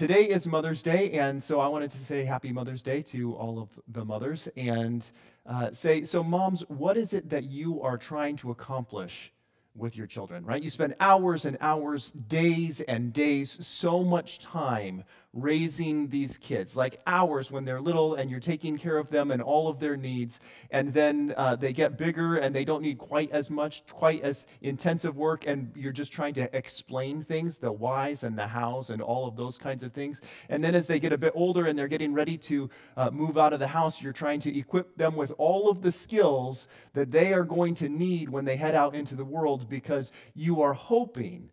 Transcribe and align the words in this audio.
today 0.00 0.30
is 0.30 0.48
Mother's 0.48 0.80
Day, 0.80 1.10
and 1.10 1.42
so 1.42 1.60
I 1.60 1.68
wanted 1.68 1.90
to 1.90 1.98
say 1.98 2.24
Happy 2.24 2.52
Mother's 2.52 2.80
Day 2.80 3.02
to 3.02 3.34
all 3.34 3.60
of 3.60 3.68
the 3.88 4.02
mothers 4.02 4.48
and 4.56 5.04
uh, 5.44 5.72
say, 5.72 6.04
so, 6.04 6.24
moms, 6.24 6.62
what 6.68 6.96
is 6.96 7.12
it 7.12 7.28
that 7.28 7.44
you 7.44 7.82
are 7.82 7.98
trying 7.98 8.34
to 8.36 8.50
accomplish 8.50 9.30
with 9.76 9.98
your 9.98 10.06
children, 10.06 10.42
right? 10.42 10.62
You 10.62 10.70
spend 10.70 10.94
hours 11.00 11.44
and 11.44 11.58
hours, 11.60 12.12
days 12.12 12.80
and 12.80 13.12
days, 13.12 13.50
so 13.66 14.02
much 14.02 14.38
time 14.38 15.04
raising 15.32 16.08
these 16.08 16.36
kids, 16.38 16.74
like 16.74 17.00
hours 17.06 17.50
when 17.52 17.64
they're 17.64 17.80
little 17.80 18.14
and 18.14 18.30
you're 18.30 18.40
taking 18.40 18.76
care 18.76 18.98
of 18.98 19.10
them 19.10 19.30
and 19.30 19.40
all 19.40 19.68
of 19.68 19.78
their 19.78 19.96
needs. 19.96 20.40
And 20.70 20.92
then 20.92 21.34
uh, 21.36 21.54
they 21.54 21.72
get 21.72 21.96
bigger 21.96 22.38
and 22.38 22.54
they 22.54 22.64
don't 22.64 22.82
need 22.82 22.98
quite 22.98 23.30
as 23.30 23.48
much, 23.48 23.86
quite 23.86 24.22
as 24.22 24.44
intensive 24.62 25.16
work. 25.16 25.46
And 25.46 25.70
you're 25.76 25.92
just 25.92 26.12
trying 26.12 26.34
to 26.34 26.56
explain 26.56 27.22
things, 27.22 27.58
the 27.58 27.70
whys 27.70 28.24
and 28.24 28.36
the 28.36 28.46
hows 28.46 28.90
and 28.90 29.00
all 29.00 29.28
of 29.28 29.36
those 29.36 29.56
kinds 29.56 29.84
of 29.84 29.92
things. 29.92 30.20
And 30.48 30.64
then 30.64 30.74
as 30.74 30.86
they 30.86 30.98
get 30.98 31.12
a 31.12 31.18
bit 31.18 31.32
older 31.36 31.66
and 31.66 31.78
they're 31.78 31.88
getting 31.88 32.12
ready 32.12 32.36
to 32.38 32.68
uh, 32.96 33.10
move 33.10 33.38
out 33.38 33.52
of 33.52 33.60
the 33.60 33.68
house, 33.68 34.02
you're 34.02 34.12
trying 34.12 34.40
to 34.40 34.58
equip 34.58 34.96
them 34.96 35.14
with 35.14 35.32
all 35.38 35.70
of 35.70 35.80
the 35.80 35.92
skills 35.92 36.66
that 36.94 37.12
they 37.12 37.32
are 37.32 37.44
going 37.44 37.76
to 37.76 37.88
need 37.88 38.28
when 38.28 38.44
they 38.44 38.56
head 38.56 38.74
out 38.74 38.96
into 38.96 39.14
the 39.14 39.24
world 39.24 39.68
because 39.68 40.10
you 40.34 40.60
are 40.60 40.72
hoping 40.72 41.50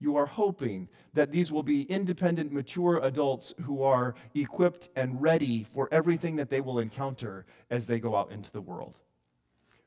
you 0.00 0.16
are 0.16 0.26
hoping 0.26 0.88
that 1.14 1.30
these 1.30 1.50
will 1.50 1.62
be 1.62 1.82
independent, 1.82 2.52
mature 2.52 2.98
adults 3.04 3.54
who 3.62 3.82
are 3.82 4.14
equipped 4.34 4.88
and 4.96 5.20
ready 5.20 5.66
for 5.74 5.88
everything 5.92 6.36
that 6.36 6.50
they 6.50 6.60
will 6.60 6.78
encounter 6.78 7.46
as 7.70 7.86
they 7.86 7.98
go 7.98 8.16
out 8.16 8.32
into 8.32 8.50
the 8.52 8.60
world. 8.60 8.98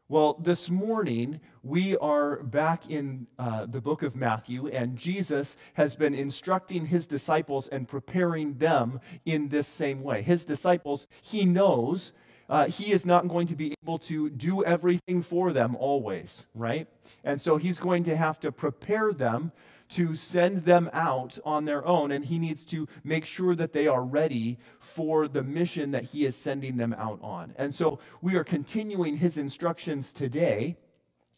Well, 0.10 0.36
this 0.40 0.70
morning 0.70 1.42
we 1.64 1.98
are 1.98 2.38
back 2.38 2.90
in 2.90 3.28
uh, 3.38 3.66
the 3.66 3.82
book 3.82 4.04
of 4.04 4.16
Matthew, 4.16 4.68
and 4.68 4.98
Jesus 4.98 5.58
has 5.74 5.98
been 5.98 6.14
instructing 6.14 6.86
his 6.86 7.08
disciples 7.08 7.68
and 7.68 7.86
preparing 7.86 8.54
them 8.54 9.02
in 9.26 9.50
this 9.50 9.68
same 9.68 10.02
way. 10.02 10.22
His 10.22 10.46
disciples, 10.46 11.08
he 11.22 11.44
knows 11.44 12.14
uh, 12.50 12.68
he 12.68 12.92
is 12.92 13.06
not 13.06 13.28
going 13.28 13.48
to 13.48 13.56
be 13.56 13.74
able 13.84 14.00
to 14.00 14.30
do 14.30 14.64
everything 14.64 15.22
for 15.22 15.52
them 15.52 15.76
always, 15.76 16.46
right? 16.56 16.88
And 17.24 17.40
so 17.40 17.58
he's 17.58 17.80
going 17.80 18.04
to 18.06 18.16
have 18.16 18.40
to 18.42 18.52
prepare 18.52 19.12
them 19.12 19.52
to 19.90 20.16
send 20.16 20.66
them 20.66 20.90
out 20.94 21.38
on 21.46 21.66
their 21.66 21.86
own, 21.86 22.12
and 22.12 22.26
he 22.26 22.38
needs 22.38 22.66
to 22.66 22.88
make 23.04 23.26
sure 23.26 23.56
that 23.56 23.72
they 23.72 23.88
are 23.88 24.04
ready 24.04 24.58
for 24.80 25.28
the 25.28 25.42
mission 25.44 25.92
that 25.92 26.04
he 26.04 26.26
is 26.26 26.36
sending 26.36 26.76
them 26.78 26.94
out 26.94 27.20
on. 27.22 27.54
And 27.58 27.74
so 27.74 28.00
we 28.22 28.36
are 28.36 28.44
continuing 28.44 29.16
his 29.16 29.38
instructions 29.38 30.12
today. 30.14 30.76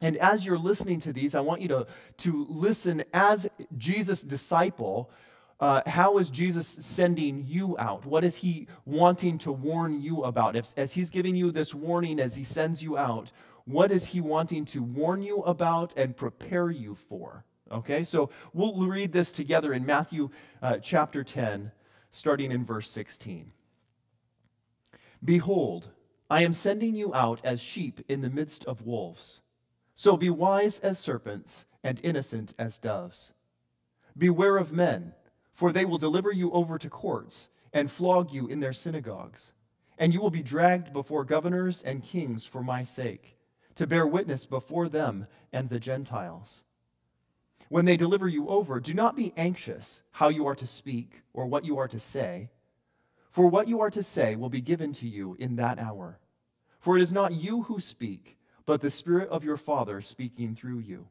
And 0.02 0.17
as 0.17 0.45
you're 0.45 0.57
listening 0.57 0.99
to 1.02 1.13
these, 1.13 1.35
I 1.35 1.41
want 1.41 1.61
you 1.61 1.67
to, 1.69 1.87
to 2.17 2.45
listen 2.49 3.03
as 3.13 3.47
Jesus' 3.77 4.23
disciple. 4.23 5.11
Uh, 5.59 5.81
how 5.85 6.17
is 6.17 6.29
Jesus 6.29 6.67
sending 6.67 7.45
you 7.45 7.77
out? 7.77 8.05
What 8.05 8.23
is 8.23 8.35
he 8.35 8.67
wanting 8.85 9.38
to 9.39 9.52
warn 9.52 10.02
you 10.02 10.23
about? 10.23 10.55
If, 10.55 10.73
as 10.77 10.93
he's 10.93 11.09
giving 11.09 11.35
you 11.35 11.52
this 11.52 11.75
warning 11.75 12.19
as 12.19 12.35
he 12.35 12.45
sends 12.45 12.81
you 12.81 12.97
out, 12.97 13.31
what 13.65 13.91
is 13.91 14.05
he 14.05 14.21
wanting 14.21 14.65
to 14.65 14.81
warn 14.81 15.21
you 15.21 15.41
about 15.41 15.93
and 15.97 16.15
prepare 16.15 16.71
you 16.71 16.95
for? 16.95 17.43
Okay, 17.71 18.03
so 18.03 18.30
we'll 18.53 18.87
read 18.87 19.11
this 19.11 19.31
together 19.31 19.73
in 19.73 19.85
Matthew 19.85 20.30
uh, 20.61 20.77
chapter 20.77 21.23
10, 21.23 21.71
starting 22.09 22.52
in 22.52 22.65
verse 22.65 22.89
16. 22.89 23.52
Behold, 25.23 25.89
I 26.30 26.43
am 26.43 26.53
sending 26.53 26.95
you 26.95 27.13
out 27.13 27.41
as 27.43 27.59
sheep 27.59 28.02
in 28.07 28.21
the 28.21 28.30
midst 28.30 28.63
of 28.65 28.85
wolves. 28.85 29.41
So 29.93 30.15
be 30.15 30.30
wise 30.30 30.80
as 30.80 30.97
serpents 30.97 31.65
and 31.83 31.99
innocent 32.02 32.53
as 32.57 32.77
doves. 32.77 33.33
Beware 34.17 34.57
of 34.57 34.71
men, 34.71 35.13
for 35.59 35.73
they 35.73 35.83
will 35.83 35.97
deliver 35.97 36.31
you 36.31 36.49
over 36.53 36.77
to 36.77 36.89
courts 36.89 37.49
and 37.73 37.91
flog 37.91 38.31
you 38.31 38.47
in 38.47 38.61
their 38.61 38.71
synagogues. 38.71 39.52
And 39.97 40.13
you 40.13 40.21
will 40.21 40.29
be 40.29 40.41
dragged 40.41 40.93
before 40.93 41.25
governors 41.25 41.83
and 41.83 42.02
kings 42.02 42.45
for 42.45 42.63
my 42.63 42.85
sake, 42.85 43.38
to 43.75 43.85
bear 43.85 44.07
witness 44.07 44.45
before 44.45 44.87
them 44.87 45.27
and 45.52 45.67
the 45.67 45.77
Gentiles. 45.77 46.64
When 47.67 47.83
they 47.83 47.97
deliver 47.97 48.25
you 48.25 48.47
over, 48.47 48.80
do 48.80 48.93
not 48.93 49.17
be 49.17 49.33
anxious 49.36 50.02
how 50.11 50.30
you 50.30 50.47
are 50.47 50.55
to 50.55 50.65
speak 50.65 51.23
or 51.33 51.45
what 51.45 51.65
you 51.65 51.77
are 51.77 51.89
to 51.89 51.99
say, 51.99 52.47
for 53.30 53.47
what 53.47 53.67
you 53.67 53.81
are 53.81 53.91
to 53.91 54.02
say 54.02 54.37
will 54.37 54.47
be 54.47 54.61
given 54.61 54.93
to 54.93 55.09
you 55.09 55.36
in 55.39 55.58
that 55.58 55.77
hour. 55.77 56.20
For 56.80 56.95
it 56.95 57.02
is 57.02 57.11
not 57.11 57.33
you 57.33 57.64
who 57.64 57.81
speak, 57.81 58.37
but 58.65 58.80
the 58.80 58.89
Spirit 58.89 59.27
of 59.27 59.43
your 59.43 59.58
Father 59.58 59.99
speaking 59.99 60.55
through 60.55 60.80
you. 60.80 61.09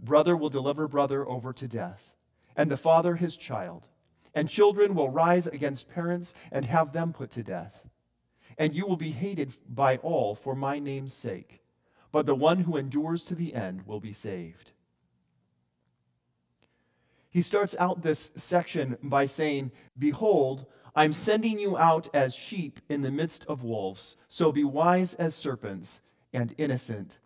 Brother 0.00 0.38
will 0.38 0.48
deliver 0.48 0.88
brother 0.88 1.28
over 1.28 1.52
to 1.52 1.68
death, 1.68 2.14
and 2.56 2.70
the 2.70 2.76
father 2.76 3.16
his 3.16 3.36
child, 3.36 3.88
and 4.34 4.48
children 4.48 4.94
will 4.94 5.10
rise 5.10 5.46
against 5.46 5.90
parents 5.90 6.34
and 6.50 6.64
have 6.64 6.92
them 6.92 7.12
put 7.12 7.30
to 7.32 7.42
death. 7.42 7.86
And 8.58 8.74
you 8.74 8.86
will 8.86 8.96
be 8.96 9.12
hated 9.12 9.54
by 9.68 9.96
all 9.98 10.34
for 10.34 10.54
my 10.54 10.78
name's 10.78 11.12
sake, 11.12 11.62
but 12.10 12.26
the 12.26 12.34
one 12.34 12.60
who 12.60 12.76
endures 12.76 13.24
to 13.24 13.34
the 13.34 13.54
end 13.54 13.86
will 13.86 14.00
be 14.00 14.12
saved. 14.12 14.72
He 17.30 17.40
starts 17.40 17.74
out 17.78 18.02
this 18.02 18.30
section 18.36 18.98
by 19.02 19.24
saying, 19.24 19.72
Behold, 19.98 20.66
I'm 20.94 21.12
sending 21.12 21.58
you 21.58 21.78
out 21.78 22.10
as 22.12 22.34
sheep 22.34 22.78
in 22.90 23.00
the 23.00 23.10
midst 23.10 23.46
of 23.46 23.64
wolves, 23.64 24.16
so 24.28 24.52
be 24.52 24.64
wise 24.64 25.14
as 25.14 25.34
serpents 25.34 26.02
and 26.34 26.54
innocent 26.58 27.16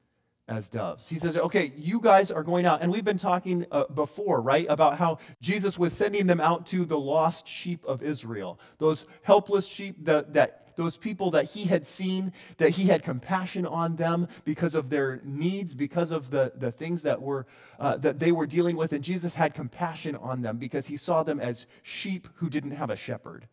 as 0.49 0.71
doves. 0.71 1.09
He 1.09 1.19
says, 1.19 1.37
okay, 1.37 1.73
you 1.77 2.01
guys 2.01 2.31
are 2.31 2.43
going 2.43 2.67
out. 2.67 2.81
And 2.83 2.93
we've 2.93 3.05
been 3.05 3.19
talking 3.19 3.67
uh, 3.73 3.85
before, 3.95 4.41
right, 4.41 4.67
about 4.69 4.97
how 4.97 5.19
Jesus 5.41 5.79
was 5.79 5.93
sending 5.93 6.27
them 6.27 6.41
out 6.41 6.67
to 6.67 6.85
the 6.85 6.99
lost 6.99 7.49
sheep 7.49 7.85
of 7.85 8.03
Israel, 8.03 8.61
those 8.79 9.07
helpless 9.23 9.67
sheep 9.67 10.05
that, 10.05 10.35
that 10.35 10.67
those 10.77 10.97
people 10.97 11.31
that 11.33 11.47
he 11.47 11.65
had 11.65 11.87
seen, 11.87 12.33
that 12.59 12.71
he 12.71 12.85
had 12.85 13.03
compassion 13.03 13.67
on 13.67 13.97
them 13.97 14.29
because 14.45 14.75
of 14.75 14.91
their 14.91 15.21
needs, 15.25 15.75
because 15.75 16.13
of 16.13 16.31
the, 16.31 16.53
the 16.57 16.71
things 16.71 17.03
that, 17.03 17.21
were, 17.21 17.47
uh, 17.81 17.97
that 17.97 18.19
they 18.19 18.31
were 18.31 18.47
dealing 18.47 18.77
with. 18.77 18.93
And 18.93 19.03
Jesus 19.03 19.35
had 19.35 19.55
compassion 19.55 20.15
on 20.17 20.43
them 20.43 20.59
because 20.59 20.87
he 20.87 20.97
saw 20.97 21.23
them 21.23 21.41
as 21.41 21.67
sheep 21.83 22.29
who 22.35 22.49
didn't 22.49 22.73
have 22.73 22.91
a 22.91 22.97
shepherd. 22.97 23.49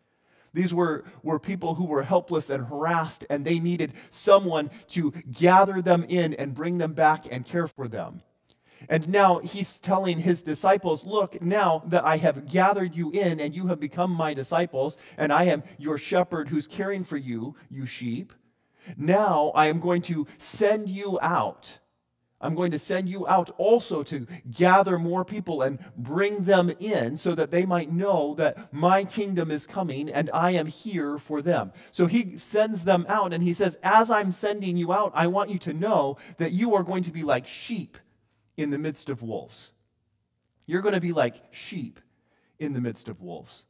These 0.53 0.73
were, 0.73 1.03
were 1.23 1.39
people 1.39 1.75
who 1.75 1.85
were 1.85 2.03
helpless 2.03 2.49
and 2.49 2.65
harassed, 2.65 3.25
and 3.29 3.43
they 3.43 3.59
needed 3.59 3.93
someone 4.09 4.69
to 4.89 5.11
gather 5.31 5.81
them 5.81 6.05
in 6.07 6.33
and 6.35 6.53
bring 6.53 6.77
them 6.77 6.93
back 6.93 7.25
and 7.31 7.45
care 7.45 7.67
for 7.67 7.87
them. 7.87 8.21
And 8.89 9.07
now 9.09 9.39
he's 9.39 9.79
telling 9.79 10.19
his 10.19 10.43
disciples, 10.43 11.05
Look, 11.05 11.41
now 11.41 11.83
that 11.87 12.03
I 12.03 12.17
have 12.17 12.47
gathered 12.47 12.95
you 12.95 13.11
in 13.11 13.39
and 13.39 13.55
you 13.55 13.67
have 13.67 13.79
become 13.79 14.11
my 14.11 14.33
disciples, 14.33 14.97
and 15.17 15.31
I 15.31 15.45
am 15.45 15.63
your 15.77 15.97
shepherd 15.97 16.49
who's 16.49 16.67
caring 16.67 17.03
for 17.03 17.17
you, 17.17 17.55
you 17.69 17.85
sheep, 17.85 18.33
now 18.97 19.51
I 19.55 19.67
am 19.67 19.79
going 19.79 20.01
to 20.03 20.27
send 20.37 20.89
you 20.89 21.17
out. 21.21 21.79
I'm 22.43 22.55
going 22.55 22.71
to 22.71 22.77
send 22.77 23.07
you 23.07 23.27
out 23.27 23.49
also 23.57 24.03
to 24.03 24.27
gather 24.51 24.99
more 24.99 25.23
people 25.23 25.61
and 25.61 25.79
bring 25.97 26.43
them 26.43 26.69
in 26.79 27.15
so 27.15 27.33
that 27.35 27.51
they 27.51 27.65
might 27.65 27.91
know 27.91 28.35
that 28.35 28.73
my 28.73 29.05
kingdom 29.05 29.49
is 29.49 29.65
coming 29.65 30.09
and 30.09 30.29
I 30.33 30.51
am 30.51 30.67
here 30.67 31.17
for 31.17 31.41
them. 31.41 31.71
So 31.91 32.05
he 32.05 32.37
sends 32.37 32.83
them 32.83 33.05
out 33.07 33.33
and 33.33 33.41
he 33.41 33.53
says, 33.53 33.77
As 33.81 34.11
I'm 34.11 34.31
sending 34.31 34.75
you 34.75 34.91
out, 34.91 35.13
I 35.15 35.27
want 35.27 35.49
you 35.49 35.59
to 35.59 35.73
know 35.73 36.17
that 36.37 36.51
you 36.51 36.75
are 36.75 36.83
going 36.83 37.03
to 37.03 37.11
be 37.11 37.23
like 37.23 37.47
sheep 37.47 37.97
in 38.57 38.69
the 38.69 38.77
midst 38.77 39.09
of 39.09 39.23
wolves. 39.23 39.71
You're 40.65 40.81
going 40.81 40.95
to 40.95 41.01
be 41.01 41.13
like 41.13 41.41
sheep 41.51 41.99
in 42.59 42.73
the 42.73 42.81
midst 42.81 43.07
of 43.07 43.21
wolves. 43.21 43.65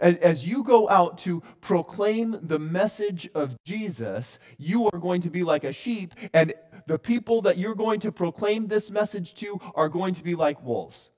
As, 0.00 0.16
as, 0.16 0.46
you 0.46 0.64
go 0.64 0.88
out 0.88 1.18
to 1.18 1.42
proclaim 1.60 2.38
the 2.42 2.58
message 2.58 3.28
of 3.34 3.56
Jesus, 3.64 4.38
you 4.58 4.86
are 4.86 4.98
going 4.98 5.20
to 5.22 5.30
be 5.30 5.44
like 5.44 5.64
a 5.64 5.72
sheep, 5.72 6.14
and 6.32 6.54
the 6.86 6.98
people 6.98 7.42
that 7.42 7.58
you're 7.58 7.74
going 7.74 8.00
to 8.00 8.10
proclaim 8.10 8.66
this 8.66 8.90
message 8.90 9.34
to 9.34 9.60
are 9.74 9.88
going 9.88 10.14
to 10.14 10.22
be 10.22 10.34
like 10.34 10.62
wolves. 10.64 11.10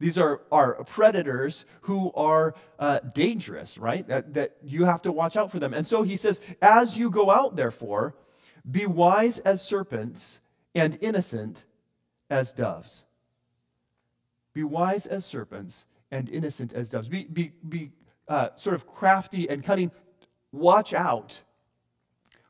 These 0.00 0.18
are, 0.18 0.42
are 0.50 0.84
predators 0.84 1.64
who 1.82 2.12
are 2.14 2.54
uh, 2.78 3.00
dangerous, 3.14 3.78
right? 3.78 4.06
That, 4.06 4.34
that 4.34 4.56
you 4.62 4.84
have 4.84 5.02
to 5.02 5.12
watch 5.12 5.36
out 5.36 5.50
for 5.50 5.58
them. 5.58 5.72
And 5.72 5.86
so 5.86 6.02
he 6.02 6.16
says, 6.16 6.40
as 6.60 6.98
you 6.98 7.10
go 7.10 7.30
out, 7.30 7.56
therefore, 7.56 8.14
be 8.70 8.86
wise 8.86 9.38
as 9.40 9.62
serpents 9.62 10.40
and 10.74 10.98
innocent 11.00 11.64
as 12.30 12.52
doves. 12.52 13.04
Be 14.52 14.64
wise 14.64 15.06
as 15.06 15.24
serpents 15.24 15.86
and 16.14 16.30
innocent 16.30 16.72
as 16.74 16.90
doves. 16.90 17.08
Be, 17.08 17.24
be, 17.24 17.52
be 17.68 17.90
uh, 18.28 18.50
sort 18.54 18.74
of 18.74 18.86
crafty 18.86 19.50
and 19.50 19.62
cunning. 19.64 19.90
Watch 20.52 20.94
out 20.94 21.40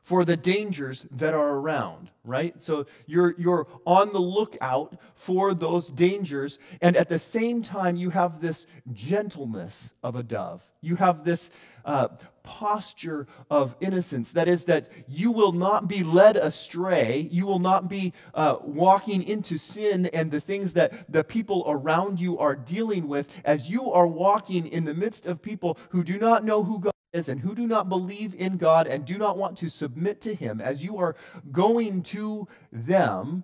for 0.05 0.23
the 0.23 0.37
dangers 0.37 1.07
that 1.09 1.33
are 1.33 1.55
around, 1.55 2.11
right? 2.23 2.61
So 2.61 2.85
you're, 3.07 3.33
you're 3.39 3.65
on 3.87 4.13
the 4.13 4.19
lookout 4.19 4.97
for 5.15 5.55
those 5.55 5.89
dangers. 5.89 6.59
And 6.79 6.95
at 6.95 7.09
the 7.09 7.17
same 7.17 7.63
time, 7.63 7.95
you 7.95 8.11
have 8.11 8.39
this 8.39 8.67
gentleness 8.93 9.91
of 10.03 10.15
a 10.15 10.21
dove. 10.21 10.63
You 10.81 10.95
have 10.97 11.25
this 11.25 11.49
uh, 11.85 12.09
posture 12.43 13.25
of 13.49 13.75
innocence. 13.79 14.31
That 14.33 14.47
is, 14.47 14.65
that 14.65 14.89
you 15.07 15.31
will 15.31 15.53
not 15.53 15.87
be 15.87 16.03
led 16.03 16.37
astray. 16.37 17.27
You 17.31 17.47
will 17.47 17.59
not 17.59 17.89
be 17.89 18.13
uh, 18.35 18.57
walking 18.61 19.23
into 19.23 19.57
sin 19.57 20.05
and 20.07 20.29
the 20.29 20.39
things 20.39 20.73
that 20.73 21.11
the 21.11 21.23
people 21.23 21.63
around 21.67 22.19
you 22.19 22.37
are 22.37 22.55
dealing 22.55 23.07
with 23.07 23.27
as 23.43 23.71
you 23.71 23.91
are 23.91 24.05
walking 24.05 24.67
in 24.67 24.85
the 24.85 24.93
midst 24.93 25.25
of 25.25 25.41
people 25.41 25.79
who 25.89 26.03
do 26.03 26.19
not 26.19 26.45
know 26.45 26.63
who 26.63 26.79
God 26.79 26.94
is 27.15 27.29
and 27.29 27.39
who 27.39 27.55
do 27.55 27.65
not 27.65 27.89
believe 27.89 28.35
in 28.35 28.57
God 28.57 28.87
and 28.87 29.05
do 29.05 29.17
not 29.17 29.37
want 29.37 29.57
to 29.59 29.69
submit 29.69 30.21
to 30.21 30.35
Him, 30.35 30.59
as 30.59 30.83
you 30.83 30.97
are 30.97 31.15
going 31.51 32.03
to 32.03 32.47
them, 32.71 33.43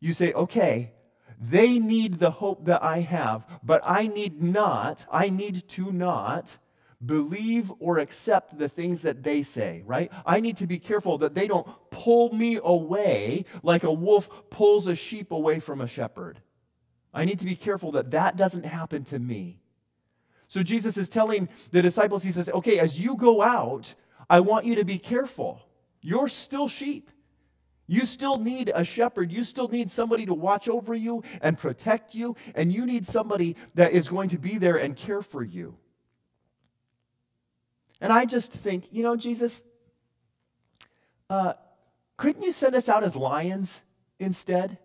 you 0.00 0.12
say, 0.12 0.32
okay, 0.32 0.92
they 1.40 1.78
need 1.78 2.18
the 2.18 2.30
hope 2.30 2.66
that 2.66 2.82
I 2.82 3.00
have, 3.00 3.46
but 3.62 3.82
I 3.84 4.08
need 4.08 4.42
not, 4.42 5.06
I 5.10 5.28
need 5.28 5.68
to 5.70 5.92
not 5.92 6.56
believe 7.04 7.72
or 7.80 7.98
accept 7.98 8.58
the 8.58 8.68
things 8.68 9.02
that 9.02 9.22
they 9.22 9.42
say, 9.42 9.82
right? 9.86 10.10
I 10.24 10.40
need 10.40 10.58
to 10.58 10.66
be 10.66 10.78
careful 10.78 11.18
that 11.18 11.34
they 11.34 11.48
don't 11.48 11.66
pull 11.90 12.32
me 12.32 12.60
away 12.62 13.44
like 13.62 13.82
a 13.82 13.92
wolf 13.92 14.50
pulls 14.50 14.86
a 14.86 14.94
sheep 14.94 15.32
away 15.32 15.58
from 15.58 15.80
a 15.80 15.86
shepherd. 15.86 16.40
I 17.14 17.24
need 17.24 17.40
to 17.40 17.44
be 17.44 17.56
careful 17.56 17.92
that 17.92 18.12
that 18.12 18.36
doesn't 18.36 18.64
happen 18.64 19.04
to 19.04 19.18
me. 19.18 19.61
So 20.52 20.62
Jesus 20.62 20.98
is 20.98 21.08
telling 21.08 21.48
the 21.70 21.80
disciples, 21.80 22.22
he 22.22 22.30
says, 22.30 22.50
okay, 22.50 22.78
as 22.78 23.00
you 23.00 23.16
go 23.16 23.40
out, 23.40 23.94
I 24.28 24.40
want 24.40 24.66
you 24.66 24.74
to 24.74 24.84
be 24.84 24.98
careful. 24.98 25.62
You're 26.02 26.28
still 26.28 26.68
sheep. 26.68 27.10
You 27.86 28.04
still 28.04 28.36
need 28.36 28.70
a 28.74 28.84
shepherd. 28.84 29.32
You 29.32 29.44
still 29.44 29.68
need 29.68 29.88
somebody 29.88 30.26
to 30.26 30.34
watch 30.34 30.68
over 30.68 30.94
you 30.94 31.22
and 31.40 31.56
protect 31.56 32.14
you. 32.14 32.36
And 32.54 32.70
you 32.70 32.84
need 32.84 33.06
somebody 33.06 33.56
that 33.76 33.92
is 33.92 34.10
going 34.10 34.28
to 34.28 34.38
be 34.38 34.58
there 34.58 34.76
and 34.76 34.94
care 34.94 35.22
for 35.22 35.42
you. 35.42 35.74
And 38.02 38.12
I 38.12 38.26
just 38.26 38.52
think, 38.52 38.92
you 38.92 39.02
know, 39.02 39.16
Jesus, 39.16 39.62
uh, 41.30 41.54
couldn't 42.18 42.42
you 42.42 42.52
send 42.52 42.74
us 42.74 42.90
out 42.90 43.04
as 43.04 43.16
lions 43.16 43.82
instead? 44.18 44.76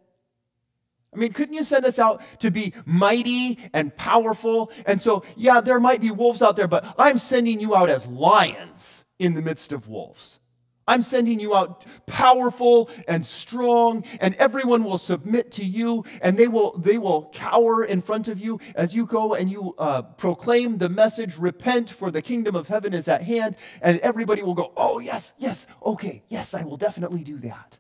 I 1.14 1.18
mean, 1.18 1.34
couldn't 1.34 1.56
you 1.56 1.64
send 1.64 1.86
us 1.86 2.00
out 2.00 2.22
to 2.40 2.52
be 2.52 2.74
mighty 2.86 3.58
and 3.74 3.96
powerful? 3.96 4.72
And 4.86 5.00
so, 5.00 5.24
yeah, 5.36 5.62
there 5.62 5.80
might 5.80 6.02
be 6.02 6.12
wolves 6.12 6.44
out 6.44 6.56
there, 6.56 6.68
but 6.68 6.96
I'm 6.98 7.18
sending 7.18 7.60
you 7.60 7.76
out 7.76 7.90
as 7.90 8.06
lions 8.08 9.06
in 9.18 9.34
the 9.34 9.42
midst 9.42 9.72
of 9.72 9.88
wolves. 9.88 10.40
I'm 10.88 11.02
sending 11.02 11.40
you 11.40 11.54
out 11.54 11.86
powerful 12.06 12.90
and 13.08 13.26
strong, 13.26 14.06
and 14.22 14.36
everyone 14.36 14.86
will 14.86 14.98
submit 14.98 15.52
to 15.54 15.66
you, 15.66 16.06
and 16.22 16.40
they 16.40 16.48
will, 16.48 16.78
they 16.78 16.98
will 16.98 17.30
cower 17.34 17.84
in 17.84 18.02
front 18.02 18.30
of 18.30 18.40
you 18.40 18.60
as 18.74 18.96
you 18.96 19.06
go 19.06 19.34
and 19.34 19.52
you 19.52 19.76
uh, 19.78 20.02
proclaim 20.02 20.78
the 20.78 20.88
message 20.88 21.38
repent, 21.38 21.90
for 21.90 22.10
the 22.10 22.22
kingdom 22.22 22.56
of 22.56 22.70
heaven 22.70 22.94
is 22.94 23.10
at 23.10 23.22
hand. 23.22 23.58
And 23.82 24.00
everybody 24.00 24.44
will 24.44 24.54
go, 24.54 24.72
Oh, 24.78 25.00
yes, 25.00 25.34
yes, 25.38 25.68
okay, 25.86 26.24
yes, 26.30 26.54
I 26.54 26.64
will 26.64 26.78
definitely 26.78 27.24
do 27.24 27.38
that. 27.40 27.80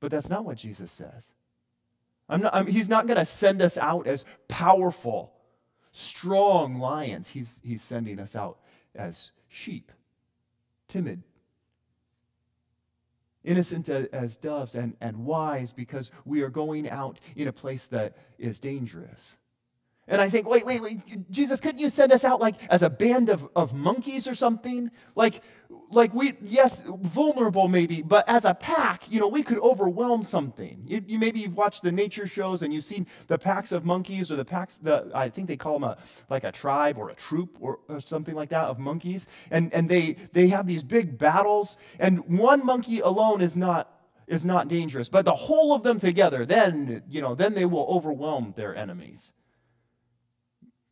But 0.00 0.10
that's 0.10 0.28
not 0.28 0.44
what 0.44 0.56
Jesus 0.56 0.90
says. 0.90 1.32
I'm 2.28 2.40
not, 2.42 2.54
I'm, 2.54 2.66
he's 2.66 2.88
not 2.88 3.06
going 3.06 3.18
to 3.18 3.24
send 3.24 3.60
us 3.60 3.76
out 3.76 4.06
as 4.06 4.24
powerful, 4.48 5.32
strong 5.92 6.78
lions. 6.78 7.28
He's, 7.28 7.60
he's 7.62 7.82
sending 7.82 8.18
us 8.18 8.34
out 8.34 8.58
as 8.94 9.30
sheep, 9.48 9.92
timid, 10.88 11.22
innocent 13.44 13.88
as 13.88 14.36
doves, 14.36 14.76
and, 14.76 14.96
and 15.00 15.24
wise 15.24 15.72
because 15.72 16.10
we 16.24 16.42
are 16.42 16.50
going 16.50 16.88
out 16.88 17.18
in 17.36 17.48
a 17.48 17.52
place 17.52 17.86
that 17.86 18.16
is 18.38 18.58
dangerous. 18.58 19.36
And 20.10 20.20
I 20.20 20.28
think, 20.28 20.48
wait, 20.48 20.66
wait, 20.66 20.82
wait, 20.82 21.30
Jesus, 21.30 21.60
couldn't 21.60 21.78
you 21.78 21.88
send 21.88 22.12
us 22.12 22.24
out 22.24 22.40
like 22.40 22.56
as 22.68 22.82
a 22.82 22.90
band 22.90 23.28
of, 23.28 23.48
of 23.54 23.72
monkeys 23.72 24.28
or 24.28 24.34
something? 24.34 24.90
Like, 25.14 25.40
like 25.92 26.12
we, 26.12 26.34
yes, 26.42 26.82
vulnerable 26.84 27.68
maybe, 27.68 28.02
but 28.02 28.28
as 28.28 28.44
a 28.44 28.52
pack, 28.52 29.08
you 29.08 29.20
know, 29.20 29.28
we 29.28 29.44
could 29.44 29.60
overwhelm 29.60 30.24
something. 30.24 30.82
You, 30.84 31.04
you 31.06 31.18
maybe 31.20 31.38
you've 31.38 31.56
watched 31.56 31.84
the 31.84 31.92
nature 31.92 32.26
shows 32.26 32.64
and 32.64 32.74
you've 32.74 32.84
seen 32.84 33.06
the 33.28 33.38
packs 33.38 33.70
of 33.70 33.84
monkeys 33.84 34.32
or 34.32 34.36
the 34.36 34.44
packs, 34.44 34.78
the, 34.78 35.12
I 35.14 35.28
think 35.28 35.46
they 35.46 35.56
call 35.56 35.74
them 35.74 35.84
a, 35.84 35.96
like 36.28 36.42
a 36.42 36.50
tribe 36.50 36.98
or 36.98 37.10
a 37.10 37.14
troop 37.14 37.56
or, 37.60 37.78
or 37.88 38.00
something 38.00 38.34
like 38.34 38.48
that 38.48 38.64
of 38.64 38.80
monkeys. 38.80 39.28
And, 39.52 39.72
and 39.72 39.88
they, 39.88 40.16
they 40.32 40.48
have 40.48 40.66
these 40.66 40.82
big 40.82 41.18
battles 41.18 41.76
and 42.00 42.18
one 42.26 42.66
monkey 42.66 42.98
alone 42.98 43.42
is 43.42 43.56
not, 43.56 43.96
is 44.26 44.44
not 44.44 44.66
dangerous, 44.66 45.08
but 45.08 45.24
the 45.24 45.34
whole 45.34 45.72
of 45.72 45.84
them 45.84 46.00
together, 46.00 46.44
then, 46.44 47.04
you 47.08 47.20
know, 47.20 47.36
then 47.36 47.54
they 47.54 47.64
will 47.64 47.86
overwhelm 47.88 48.54
their 48.56 48.74
enemies. 48.74 49.32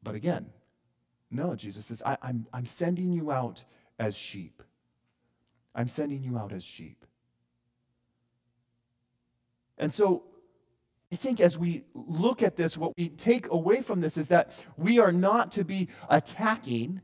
But 0.08 0.16
again, 0.16 0.46
no, 1.30 1.54
Jesus 1.54 1.84
says, 1.84 2.02
I, 2.02 2.12
am 2.12 2.18
I'm, 2.22 2.46
I'm 2.54 2.64
sending 2.64 3.12
you 3.12 3.30
out 3.30 3.62
as 3.98 4.16
sheep. 4.16 4.62
I'm 5.74 5.86
sending 5.86 6.22
you 6.22 6.38
out 6.38 6.50
as 6.50 6.64
sheep. 6.64 7.04
And 9.76 9.92
so 9.92 10.22
I 11.12 11.16
think 11.16 11.42
as 11.42 11.58
we 11.58 11.84
look 11.92 12.42
at 12.42 12.56
this, 12.56 12.78
what 12.78 12.96
we 12.96 13.10
take 13.10 13.50
away 13.50 13.82
from 13.82 14.00
this 14.00 14.16
is 14.16 14.28
that 14.28 14.52
we 14.78 14.98
are 14.98 15.12
not 15.12 15.52
to 15.52 15.64
be 15.64 15.88
attacking, 16.08 17.02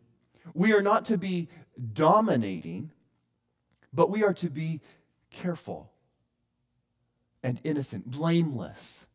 we 0.54 0.72
are 0.72 0.80
not 0.80 1.04
to 1.04 1.18
be 1.18 1.50
dominating, 1.92 2.90
but 3.92 4.08
we 4.08 4.24
are 4.24 4.32
to 4.32 4.48
be 4.48 4.80
careful 5.30 5.92
and 7.42 7.60
innocent, 7.64 8.10
blameless. 8.10 9.08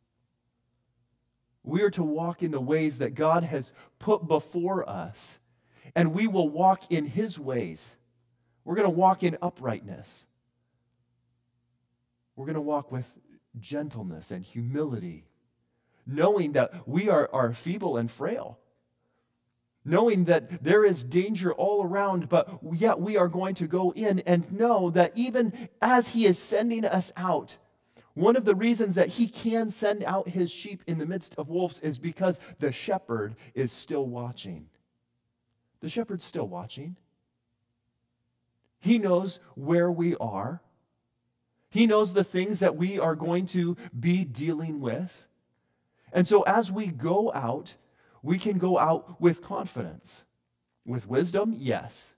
We 1.70 1.84
are 1.84 1.92
to 1.92 2.04
walk 2.04 2.42
in 2.42 2.52
the 2.52 2.60
ways 2.60 2.98
that 2.98 3.14
God 3.14 3.44
has 3.44 3.74
put 4.00 4.28
before 4.28 4.90
us, 4.90 5.38
and 5.96 6.14
we 6.14 6.28
will 6.28 6.50
walk 6.50 6.92
in 6.92 7.06
His 7.06 7.38
ways. 7.38 7.96
We're 8.66 8.76
going 8.76 8.88
to 8.88 8.90
walk 8.90 9.24
in 9.24 9.38
uprightness. 9.42 10.26
We're 12.36 12.46
going 12.46 12.56
to 12.56 12.62
walk 12.62 12.92
with 12.92 13.06
gentleness 13.60 14.32
and 14.32 14.44
humility, 14.44 15.26
knowing 16.08 16.54
that 16.54 16.88
we 16.88 17.10
are, 17.10 17.30
are 17.32 17.54
feeble 17.54 17.98
and 17.98 18.10
frail, 18.10 18.58
knowing 19.86 20.26
that 20.26 20.64
there 20.64 20.84
is 20.84 21.04
danger 21.04 21.54
all 21.54 21.84
around, 21.84 22.30
but 22.30 22.60
yet 22.74 23.00
we 23.00 23.18
are 23.18 23.28
going 23.28 23.56
to 23.56 23.68
go 23.68 23.92
in 23.92 24.20
and 24.20 24.52
know 24.52 24.90
that 24.92 25.12
even 25.16 25.70
as 25.82 26.10
He 26.10 26.26
is 26.26 26.40
sending 26.40 26.86
us 26.86 27.12
out, 27.16 27.58
one 28.20 28.36
of 28.36 28.44
the 28.44 28.56
reasons 28.56 28.96
that 28.96 29.08
he 29.08 29.28
can 29.28 29.70
send 29.70 30.04
out 30.04 30.28
his 30.28 30.52
sheep 30.52 30.84
in 30.88 30.98
the 30.98 31.06
midst 31.06 31.36
of 31.38 31.50
wolves 31.50 31.80
is 31.80 31.98
because 31.98 32.40
the 32.60 32.72
shepherd 32.72 33.36
is 33.56 33.72
still 33.72 34.06
watching. 34.06 34.68
The 35.80 35.88
shepherd's 35.88 36.26
still 36.26 36.48
watching. 36.48 36.98
He 38.80 38.98
knows 38.98 39.40
where 39.56 39.90
we 39.90 40.16
are. 40.18 40.62
He 41.70 41.86
knows 41.86 42.14
the 42.14 42.24
things 42.24 42.60
that 42.60 42.76
we 42.76 43.00
are 43.00 43.16
going 43.16 43.46
to 43.48 43.78
be 43.98 44.26
dealing 44.26 44.82
with. 44.82 45.28
And 46.12 46.28
so 46.28 46.42
as 46.42 46.72
we 46.72 46.88
go 46.88 47.32
out, 47.34 47.76
we 48.22 48.38
can 48.38 48.58
go 48.58 48.78
out 48.78 49.22
with 49.22 49.42
confidence. 49.42 50.26
With 50.86 51.08
wisdom, 51.08 51.54
yes. 51.56 52.16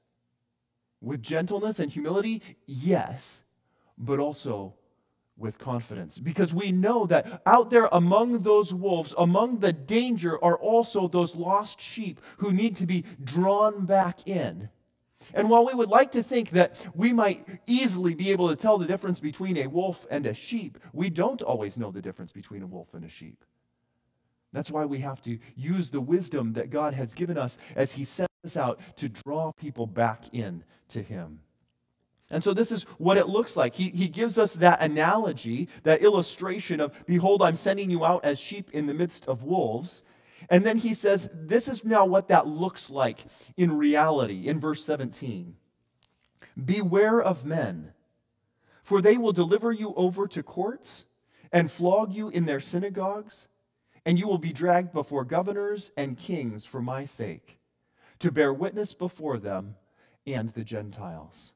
With 1.00 1.22
gentleness 1.22 1.80
and 1.80 1.92
humility, 1.92 2.42
yes. 2.66 3.44
But 3.98 4.20
also 4.20 4.76
with 5.42 5.60
confidence 5.60 6.18
because 6.20 6.54
we 6.54 6.72
know 6.72 7.06
that 7.08 7.42
out 7.46 7.70
there 7.70 7.90
among 7.92 8.44
those 8.44 8.74
wolves, 8.74 9.14
among 9.18 9.60
the 9.60 9.74
danger, 9.74 10.42
are 10.44 10.58
also 10.58 11.08
those 11.08 11.36
lost 11.36 11.82
sheep 11.82 12.22
who 12.38 12.52
need 12.52 12.76
to 12.78 12.86
be 12.86 13.04
drawn 13.24 13.86
back 13.86 14.28
in. 14.28 14.70
And 15.34 15.50
while 15.50 15.66
we 15.66 15.74
would 15.74 15.90
like 15.90 16.14
to 16.14 16.24
think 16.24 16.52
that 16.52 16.76
we 16.96 17.14
might 17.14 17.46
easily 17.68 18.16
be 18.16 18.32
able 18.32 18.50
to 18.50 18.56
tell 18.56 18.78
the 18.78 18.88
difference 18.88 19.20
between 19.20 19.58
a 19.58 19.68
wolf 19.68 20.08
and 20.10 20.26
a 20.26 20.34
sheep, 20.34 20.80
we 20.94 21.10
don't 21.10 21.42
always 21.42 21.78
know 21.78 21.92
the 21.92 22.02
difference 22.02 22.32
between 22.32 22.64
a 22.64 22.68
wolf 22.68 22.94
and 22.94 23.06
a 23.06 23.10
sheep. 23.10 23.44
That's 24.54 24.72
why 24.72 24.86
we 24.86 25.00
have 25.00 25.22
to 25.24 25.38
use 25.56 25.90
the 25.90 26.02
wisdom 26.02 26.54
that 26.54 26.70
God 26.70 26.94
has 26.94 27.14
given 27.14 27.38
us 27.38 27.58
as 27.76 27.94
He 27.94 28.04
sends 28.04 28.32
us 28.44 28.58
out 28.58 28.80
to 28.98 29.10
draw 29.10 29.52
people 29.52 29.88
back 29.88 30.26
in 30.34 30.64
to 30.90 31.02
Him. 31.02 31.40
And 32.32 32.42
so 32.42 32.54
this 32.54 32.72
is 32.72 32.84
what 32.98 33.18
it 33.18 33.28
looks 33.28 33.58
like. 33.58 33.76
He, 33.76 33.90
he 33.90 34.08
gives 34.08 34.40
us 34.40 34.54
that 34.54 34.82
analogy, 34.82 35.68
that 35.84 36.02
illustration 36.02 36.80
of, 36.80 36.94
Behold, 37.06 37.42
I'm 37.42 37.56
sending 37.56 37.92
you 37.92 38.06
out 38.06 38.24
as 38.24 38.40
sheep 38.40 38.70
in 38.72 38.88
the 38.88 38.94
midst 38.94 39.28
of 39.28 39.44
wolves. 39.44 40.04
And 40.50 40.66
then 40.66 40.78
he 40.78 40.94
says, 40.94 41.30
This 41.34 41.68
is 41.68 41.84
now 41.84 42.06
what 42.06 42.30
that 42.30 42.48
looks 42.48 42.90
like 42.90 43.26
in 43.58 43.78
reality, 43.78 44.48
in 44.48 44.62
verse 44.62 44.84
17. 44.86 45.56
Beware 46.64 47.22
of 47.22 47.46
men, 47.46 47.92
for 48.82 49.02
they 49.02 49.18
will 49.18 49.34
deliver 49.34 49.74
you 49.74 49.94
over 49.96 50.26
to 50.30 50.42
courts 50.42 51.06
and 51.52 51.70
flog 51.70 52.14
you 52.14 52.30
in 52.30 52.46
their 52.46 52.62
synagogues, 52.62 53.50
and 54.06 54.18
you 54.18 54.28
will 54.28 54.38
be 54.38 54.54
dragged 54.54 54.94
before 54.94 55.26
governors 55.26 55.92
and 55.98 56.18
kings 56.18 56.66
for 56.66 56.82
my 56.82 57.04
sake, 57.06 57.60
to 58.20 58.32
bear 58.32 58.54
witness 58.54 58.94
before 58.94 59.38
them 59.38 59.76
and 60.26 60.54
the 60.54 60.64
Gentiles. 60.64 61.54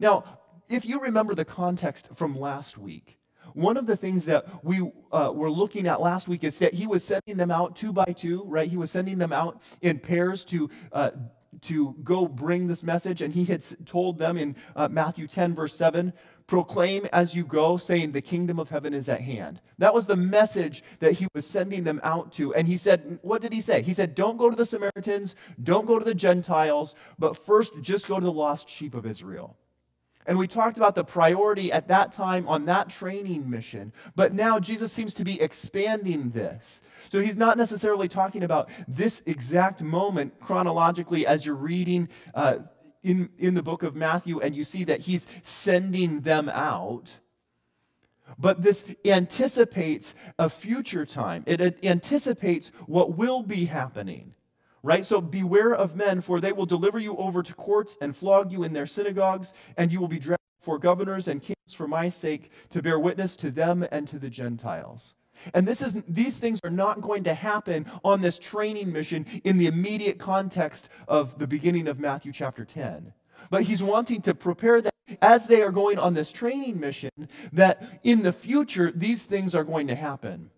Now, 0.00 0.38
if 0.68 0.84
you 0.84 1.00
remember 1.00 1.34
the 1.34 1.44
context 1.44 2.08
from 2.14 2.38
last 2.38 2.78
week, 2.78 3.18
one 3.52 3.76
of 3.76 3.86
the 3.86 3.96
things 3.96 4.24
that 4.24 4.64
we 4.64 4.80
uh, 5.12 5.30
were 5.34 5.50
looking 5.50 5.86
at 5.86 6.00
last 6.00 6.26
week 6.26 6.42
is 6.42 6.58
that 6.58 6.74
he 6.74 6.86
was 6.86 7.04
sending 7.04 7.36
them 7.36 7.50
out 7.50 7.76
two 7.76 7.92
by 7.92 8.06
two, 8.06 8.42
right? 8.44 8.68
He 8.68 8.76
was 8.76 8.90
sending 8.90 9.18
them 9.18 9.32
out 9.32 9.62
in 9.80 9.98
pairs 9.98 10.44
to 10.46 10.70
uh, 10.92 11.10
to 11.62 11.94
go 12.02 12.26
bring 12.26 12.66
this 12.66 12.82
message, 12.82 13.22
and 13.22 13.32
he 13.32 13.44
had 13.44 13.64
told 13.86 14.18
them 14.18 14.36
in 14.36 14.56
uh, 14.76 14.88
Matthew 14.88 15.26
10, 15.26 15.54
verse 15.54 15.74
7, 15.74 16.12
proclaim 16.46 17.06
as 17.12 17.34
you 17.34 17.44
go, 17.44 17.76
saying, 17.76 18.12
The 18.12 18.20
kingdom 18.20 18.58
of 18.58 18.68
heaven 18.68 18.92
is 18.92 19.08
at 19.08 19.20
hand. 19.20 19.60
That 19.78 19.94
was 19.94 20.06
the 20.06 20.16
message 20.16 20.82
that 21.00 21.12
he 21.12 21.28
was 21.34 21.46
sending 21.46 21.84
them 21.84 22.00
out 22.02 22.32
to. 22.32 22.54
And 22.54 22.66
he 22.66 22.76
said, 22.76 23.18
What 23.22 23.40
did 23.40 23.52
he 23.52 23.60
say? 23.60 23.82
He 23.82 23.94
said, 23.94 24.14
Don't 24.14 24.36
go 24.36 24.50
to 24.50 24.56
the 24.56 24.66
Samaritans, 24.66 25.36
don't 25.62 25.86
go 25.86 25.98
to 25.98 26.04
the 26.04 26.14
Gentiles, 26.14 26.94
but 27.18 27.36
first 27.36 27.72
just 27.80 28.08
go 28.08 28.18
to 28.18 28.24
the 28.24 28.32
lost 28.32 28.68
sheep 28.68 28.94
of 28.94 29.06
Israel. 29.06 29.56
And 30.26 30.38
we 30.38 30.46
talked 30.46 30.76
about 30.76 30.94
the 30.94 31.04
priority 31.04 31.70
at 31.70 31.88
that 31.88 32.12
time 32.12 32.48
on 32.48 32.64
that 32.66 32.88
training 32.88 33.48
mission. 33.48 33.92
But 34.16 34.32
now 34.32 34.58
Jesus 34.58 34.92
seems 34.92 35.14
to 35.14 35.24
be 35.24 35.40
expanding 35.40 36.30
this. 36.30 36.80
So 37.10 37.20
he's 37.20 37.36
not 37.36 37.58
necessarily 37.58 38.08
talking 38.08 38.42
about 38.42 38.70
this 38.88 39.22
exact 39.26 39.82
moment 39.82 40.40
chronologically 40.40 41.26
as 41.26 41.44
you're 41.44 41.54
reading 41.54 42.08
uh, 42.34 42.58
in, 43.02 43.28
in 43.38 43.54
the 43.54 43.62
book 43.62 43.82
of 43.82 43.94
Matthew 43.94 44.40
and 44.40 44.54
you 44.54 44.64
see 44.64 44.84
that 44.84 45.00
he's 45.00 45.26
sending 45.42 46.22
them 46.22 46.48
out. 46.48 47.18
But 48.38 48.62
this 48.62 48.84
anticipates 49.04 50.14
a 50.38 50.48
future 50.48 51.04
time, 51.04 51.44
it 51.46 51.84
anticipates 51.84 52.72
what 52.86 53.16
will 53.16 53.42
be 53.42 53.66
happening 53.66 54.33
right? 54.84 55.04
So 55.04 55.20
beware 55.20 55.74
of 55.74 55.96
men, 55.96 56.20
for 56.20 56.40
they 56.40 56.52
will 56.52 56.66
deliver 56.66 56.98
you 56.98 57.16
over 57.16 57.42
to 57.42 57.54
courts 57.54 57.96
and 58.00 58.14
flog 58.14 58.52
you 58.52 58.62
in 58.62 58.74
their 58.74 58.86
synagogues, 58.86 59.54
and 59.78 59.90
you 59.90 59.98
will 59.98 60.08
be 60.08 60.18
dragged 60.18 60.42
before 60.60 60.78
governors 60.78 61.26
and 61.26 61.40
kings 61.40 61.74
for 61.74 61.88
my 61.88 62.10
sake 62.10 62.52
to 62.70 62.82
bear 62.82 63.00
witness 63.00 63.34
to 63.36 63.50
them 63.50 63.86
and 63.90 64.06
to 64.06 64.18
the 64.18 64.28
Gentiles. 64.28 65.14
And 65.54 65.66
this 65.66 65.82
is, 65.82 65.96
these 66.06 66.36
things 66.36 66.60
are 66.64 66.70
not 66.70 67.00
going 67.00 67.24
to 67.24 67.34
happen 67.34 67.86
on 68.04 68.20
this 68.20 68.38
training 68.38 68.92
mission 68.92 69.26
in 69.42 69.58
the 69.58 69.66
immediate 69.66 70.18
context 70.18 70.90
of 71.08 71.38
the 71.38 71.46
beginning 71.46 71.88
of 71.88 71.98
Matthew 71.98 72.32
chapter 72.32 72.64
10. 72.64 73.12
But 73.50 73.64
he's 73.64 73.82
wanting 73.82 74.22
to 74.22 74.34
prepare 74.34 74.80
them 74.80 74.92
as 75.20 75.46
they 75.46 75.62
are 75.62 75.72
going 75.72 75.98
on 75.98 76.14
this 76.14 76.30
training 76.30 76.78
mission 76.78 77.10
that 77.52 78.00
in 78.04 78.22
the 78.22 78.32
future 78.32 78.92
these 78.94 79.24
things 79.24 79.54
are 79.54 79.64
going 79.64 79.88
to 79.88 79.94
happen. 79.94 80.50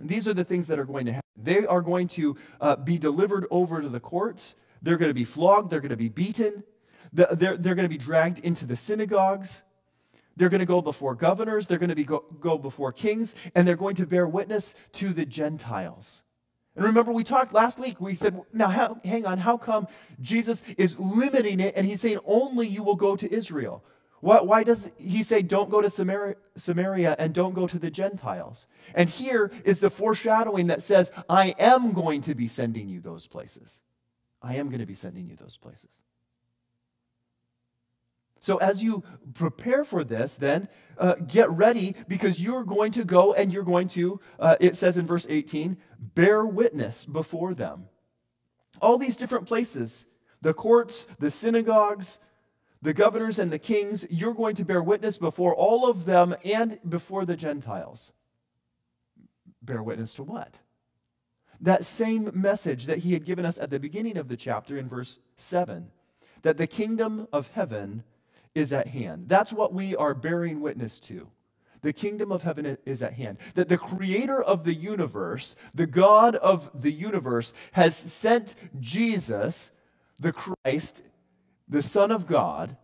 These 0.00 0.28
are 0.28 0.34
the 0.34 0.44
things 0.44 0.66
that 0.68 0.78
are 0.78 0.84
going 0.84 1.06
to 1.06 1.12
happen. 1.12 1.28
They 1.36 1.66
are 1.66 1.82
going 1.82 2.08
to 2.08 2.36
uh, 2.60 2.76
be 2.76 2.98
delivered 2.98 3.46
over 3.50 3.80
to 3.80 3.88
the 3.88 4.00
courts. 4.00 4.54
They're 4.82 4.96
going 4.96 5.10
to 5.10 5.14
be 5.14 5.24
flogged. 5.24 5.70
They're 5.70 5.80
going 5.80 5.90
to 5.90 5.96
be 5.96 6.08
beaten. 6.08 6.64
They're, 7.12 7.56
they're 7.56 7.74
going 7.74 7.84
to 7.84 7.88
be 7.88 7.98
dragged 7.98 8.38
into 8.40 8.66
the 8.66 8.76
synagogues. 8.76 9.62
They're 10.36 10.48
going 10.48 10.60
to 10.60 10.66
go 10.66 10.80
before 10.80 11.14
governors. 11.14 11.66
They're 11.66 11.78
going 11.78 11.88
to 11.88 11.96
be 11.96 12.04
go, 12.04 12.24
go 12.40 12.58
before 12.58 12.92
kings. 12.92 13.34
And 13.54 13.66
they're 13.66 13.76
going 13.76 13.96
to 13.96 14.06
bear 14.06 14.26
witness 14.26 14.74
to 14.92 15.08
the 15.08 15.26
Gentiles. 15.26 16.22
And 16.76 16.84
remember, 16.84 17.12
we 17.12 17.24
talked 17.24 17.52
last 17.52 17.78
week. 17.78 18.00
We 18.00 18.14
said, 18.14 18.40
now 18.52 18.68
how, 18.68 19.00
hang 19.04 19.26
on, 19.26 19.38
how 19.38 19.56
come 19.56 19.88
Jesus 20.20 20.62
is 20.76 20.96
limiting 20.98 21.58
it 21.58 21.74
and 21.76 21.84
he's 21.84 22.00
saying 22.00 22.20
only 22.24 22.68
you 22.68 22.84
will 22.84 22.94
go 22.94 23.16
to 23.16 23.32
Israel? 23.32 23.82
Why, 24.20 24.40
why, 24.40 24.64
does 24.64 24.90
he 24.98 25.22
say, 25.22 25.42
don't 25.42 25.70
go 25.70 25.80
to 25.80 25.88
Samaria, 25.88 26.36
Samaria 26.56 27.14
and 27.18 27.32
don't 27.32 27.54
go 27.54 27.66
to 27.66 27.78
the 27.78 27.90
Gentiles? 27.90 28.66
And 28.94 29.08
here 29.08 29.50
is 29.64 29.78
the 29.78 29.90
foreshadowing 29.90 30.68
that 30.68 30.82
says, 30.82 31.10
I 31.28 31.54
am 31.58 31.92
going 31.92 32.22
to 32.22 32.34
be 32.34 32.48
sending 32.48 32.88
you 32.88 33.00
those 33.00 33.26
places. 33.26 33.80
I 34.42 34.56
am 34.56 34.68
going 34.68 34.80
to 34.80 34.86
be 34.86 34.94
sending 34.94 35.28
you 35.28 35.36
those 35.36 35.56
places. 35.56 36.02
So, 38.40 38.58
as 38.58 38.82
you 38.82 39.02
prepare 39.34 39.84
for 39.84 40.04
this, 40.04 40.36
then 40.36 40.68
uh, 40.96 41.14
get 41.26 41.50
ready 41.50 41.96
because 42.06 42.40
you're 42.40 42.64
going 42.64 42.92
to 42.92 43.04
go 43.04 43.34
and 43.34 43.52
you're 43.52 43.64
going 43.64 43.88
to, 43.88 44.20
uh, 44.38 44.56
it 44.60 44.76
says 44.76 44.96
in 44.96 45.06
verse 45.06 45.26
18, 45.28 45.76
bear 45.98 46.44
witness 46.44 47.04
before 47.04 47.52
them. 47.54 47.86
All 48.80 48.96
these 48.96 49.16
different 49.16 49.46
places 49.46 50.06
the 50.40 50.54
courts, 50.54 51.08
the 51.18 51.30
synagogues, 51.30 52.20
the 52.82 52.94
governors 52.94 53.38
and 53.38 53.52
the 53.52 53.58
kings, 53.58 54.06
you're 54.10 54.34
going 54.34 54.56
to 54.56 54.64
bear 54.64 54.82
witness 54.82 55.18
before 55.18 55.54
all 55.54 55.88
of 55.88 56.04
them 56.04 56.36
and 56.44 56.78
before 56.88 57.24
the 57.24 57.36
Gentiles. 57.36 58.12
Bear 59.62 59.82
witness 59.82 60.14
to 60.14 60.22
what? 60.22 60.54
That 61.60 61.84
same 61.84 62.30
message 62.34 62.86
that 62.86 62.98
he 62.98 63.12
had 63.12 63.24
given 63.24 63.44
us 63.44 63.58
at 63.58 63.70
the 63.70 63.80
beginning 63.80 64.16
of 64.16 64.28
the 64.28 64.36
chapter 64.36 64.78
in 64.78 64.88
verse 64.88 65.18
7 65.36 65.90
that 66.42 66.56
the 66.56 66.66
kingdom 66.66 67.26
of 67.32 67.48
heaven 67.48 68.04
is 68.54 68.72
at 68.72 68.88
hand. 68.88 69.28
That's 69.28 69.52
what 69.52 69.72
we 69.72 69.96
are 69.96 70.14
bearing 70.14 70.60
witness 70.60 71.00
to. 71.00 71.28
The 71.80 71.92
kingdom 71.92 72.32
of 72.32 72.42
heaven 72.42 72.76
is 72.86 73.02
at 73.02 73.12
hand. 73.12 73.38
That 73.54 73.68
the 73.68 73.78
creator 73.78 74.42
of 74.42 74.64
the 74.64 74.74
universe, 74.74 75.54
the 75.74 75.86
God 75.86 76.34
of 76.36 76.70
the 76.74 76.90
universe, 76.90 77.54
has 77.72 77.96
sent 77.96 78.56
Jesus, 78.80 79.70
the 80.18 80.32
Christ, 80.32 81.02
the 81.68 81.82
Son 81.82 82.10
of 82.10 82.26
God, 82.26 82.76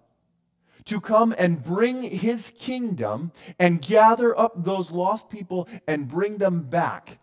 to 0.84 1.00
come 1.00 1.34
and 1.38 1.62
bring 1.62 2.02
his 2.02 2.52
kingdom 2.58 3.32
and 3.58 3.80
gather 3.80 4.38
up 4.38 4.64
those 4.64 4.90
lost 4.90 5.30
people 5.30 5.66
and 5.88 6.08
bring 6.08 6.36
them 6.36 6.62
back 6.62 7.18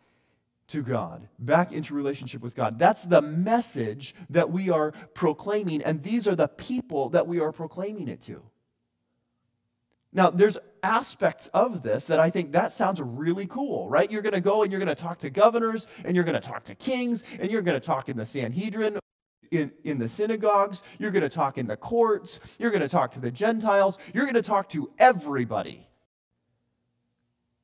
to 0.67 0.81
God, 0.81 1.27
back 1.37 1.73
into 1.73 1.93
relationship 1.93 2.41
with 2.41 2.55
God. 2.55 2.79
That's 2.79 3.03
the 3.03 3.21
message 3.21 4.15
that 4.29 4.49
we 4.49 4.69
are 4.69 4.93
proclaiming, 5.13 5.83
and 5.83 6.01
these 6.01 6.27
are 6.27 6.35
the 6.35 6.47
people 6.47 7.09
that 7.09 7.27
we 7.27 7.39
are 7.39 7.51
proclaiming 7.51 8.07
it 8.07 8.21
to. 8.21 8.41
Now, 10.13 10.29
there's 10.29 10.57
aspects 10.83 11.49
of 11.53 11.83
this 11.83 12.05
that 12.05 12.19
I 12.19 12.29
think 12.29 12.53
that 12.53 12.71
sounds 12.73 13.01
really 13.01 13.47
cool, 13.47 13.89
right? 13.89 14.09
You're 14.09 14.21
going 14.21 14.33
to 14.33 14.41
go 14.41 14.63
and 14.63 14.71
you're 14.71 14.79
going 14.79 14.93
to 14.93 15.01
talk 15.01 15.19
to 15.19 15.29
governors 15.29 15.87
and 16.03 16.15
you're 16.15 16.25
going 16.25 16.39
to 16.39 16.45
talk 16.45 16.63
to 16.65 16.75
kings 16.75 17.23
and 17.39 17.49
you're 17.49 17.61
going 17.61 17.79
to 17.79 17.85
talk 17.85 18.09
in 18.09 18.17
the 18.17 18.25
Sanhedrin 18.25 18.99
in, 19.51 19.71
in 19.83 19.99
the 19.99 20.07
synagogues, 20.07 20.81
you're 20.97 21.11
going 21.11 21.23
to 21.23 21.29
talk 21.29 21.57
in 21.57 21.67
the 21.67 21.77
courts, 21.77 22.39
you're 22.57 22.71
going 22.71 22.81
to 22.81 22.89
talk 22.89 23.11
to 23.11 23.19
the 23.19 23.29
Gentiles, 23.29 23.99
you're 24.13 24.23
going 24.23 24.35
to 24.35 24.41
talk 24.41 24.69
to 24.69 24.89
everybody. 24.97 25.87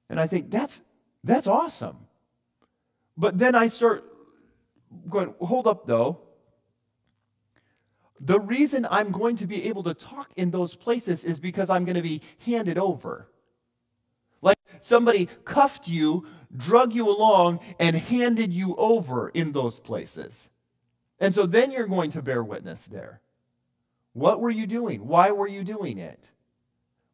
And 0.10 0.20
I 0.20 0.28
think 0.28 0.52
that's, 0.52 0.82
that's 1.24 1.48
awesome. 1.48 1.98
But 3.18 3.38
then 3.38 3.56
I 3.56 3.68
start 3.68 4.06
going, 5.10 5.34
hold 5.40 5.68
up 5.68 5.88
though. 5.88 6.20
The 8.20 8.40
reason 8.40 8.88
I'm 8.90 9.12
going 9.12 9.36
to 9.38 9.48
be 9.48 9.66
able 9.66 9.84
to 9.84 9.94
talk 9.94 10.32
in 10.36 10.52
those 10.52 10.76
places 10.76 11.24
is 11.24 11.40
because 11.40 11.70
I'm 11.70 11.86
going 11.86 11.96
to 11.96 12.02
be 12.02 12.22
handed 12.40 12.78
over. 12.78 13.30
Like 14.42 14.58
somebody 14.80 15.30
cuffed 15.46 15.88
you, 15.88 16.26
drug 16.56 16.94
you 16.94 17.08
along, 17.10 17.60
and 17.80 17.96
handed 17.96 18.52
you 18.52 18.76
over 18.76 19.30
in 19.30 19.52
those 19.52 19.80
places. 19.80 20.50
And 21.20 21.34
so 21.34 21.46
then 21.46 21.72
you're 21.72 21.88
going 21.88 22.12
to 22.12 22.22
bear 22.22 22.44
witness 22.44 22.86
there. 22.86 23.22
What 24.14 24.40
were 24.40 24.52
you 24.52 24.68
doing? 24.68 25.08
Why 25.08 25.32
were 25.32 25.48
you 25.48 25.64
doing 25.64 25.98
it? 25.98 26.30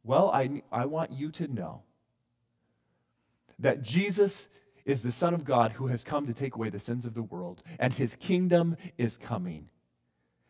Well, 0.04 0.30
I, 0.32 0.64
I 0.72 0.86
want 0.86 1.12
you 1.12 1.32
to 1.32 1.48
know 1.48 1.84
that 3.60 3.82
Jesus 3.82 4.50
is 4.86 5.02
the 5.02 5.12
Son 5.12 5.34
of 5.34 5.46
God 5.46 5.72
who 5.72 5.88
has 5.88 6.04
come 6.04 6.28
to 6.28 6.34
take 6.34 6.56
away 6.56 6.70
the 6.70 6.80
sins 6.80 7.06
of 7.06 7.14
the 7.14 7.24
world, 7.24 7.64
and 7.80 7.94
his 7.94 8.16
kingdom 8.18 8.76
is 8.98 9.18
coming. 9.18 9.70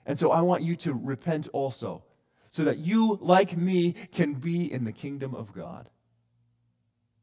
And 0.06 0.18
so 0.18 0.32
I 0.32 0.42
want 0.42 0.64
you 0.64 0.76
to 0.78 0.94
repent 0.94 1.48
also, 1.54 2.04
so 2.50 2.64
that 2.64 2.80
you, 2.80 3.20
like 3.22 3.56
me, 3.56 3.94
can 4.12 4.34
be 4.34 4.72
in 4.72 4.84
the 4.84 4.92
kingdom 4.92 5.36
of 5.36 5.54
God. 5.54 5.90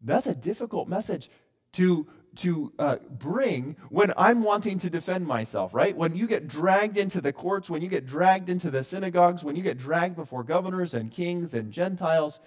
That's 0.02 0.28
a 0.28 0.34
difficult 0.34 0.88
message 0.88 1.28
to 1.72 2.06
to 2.36 2.72
uh, 2.78 2.96
bring 3.10 3.76
when 3.88 4.12
I'm 4.16 4.42
wanting 4.42 4.78
to 4.80 4.90
defend 4.90 5.26
myself, 5.26 5.74
right? 5.74 5.96
When 5.96 6.14
you 6.14 6.26
get 6.26 6.48
dragged 6.48 6.96
into 6.96 7.20
the 7.20 7.32
courts, 7.32 7.68
when 7.68 7.82
you 7.82 7.88
get 7.88 8.06
dragged 8.06 8.48
into 8.48 8.70
the 8.70 8.82
synagogues, 8.82 9.44
when 9.44 9.56
you 9.56 9.62
get 9.62 9.78
dragged 9.78 10.16
before 10.16 10.44
governors 10.44 10.94
and 10.94 11.10
kings 11.10 11.54
and 11.54 11.72
Gentiles, 11.72 12.40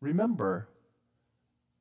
remember, 0.00 0.68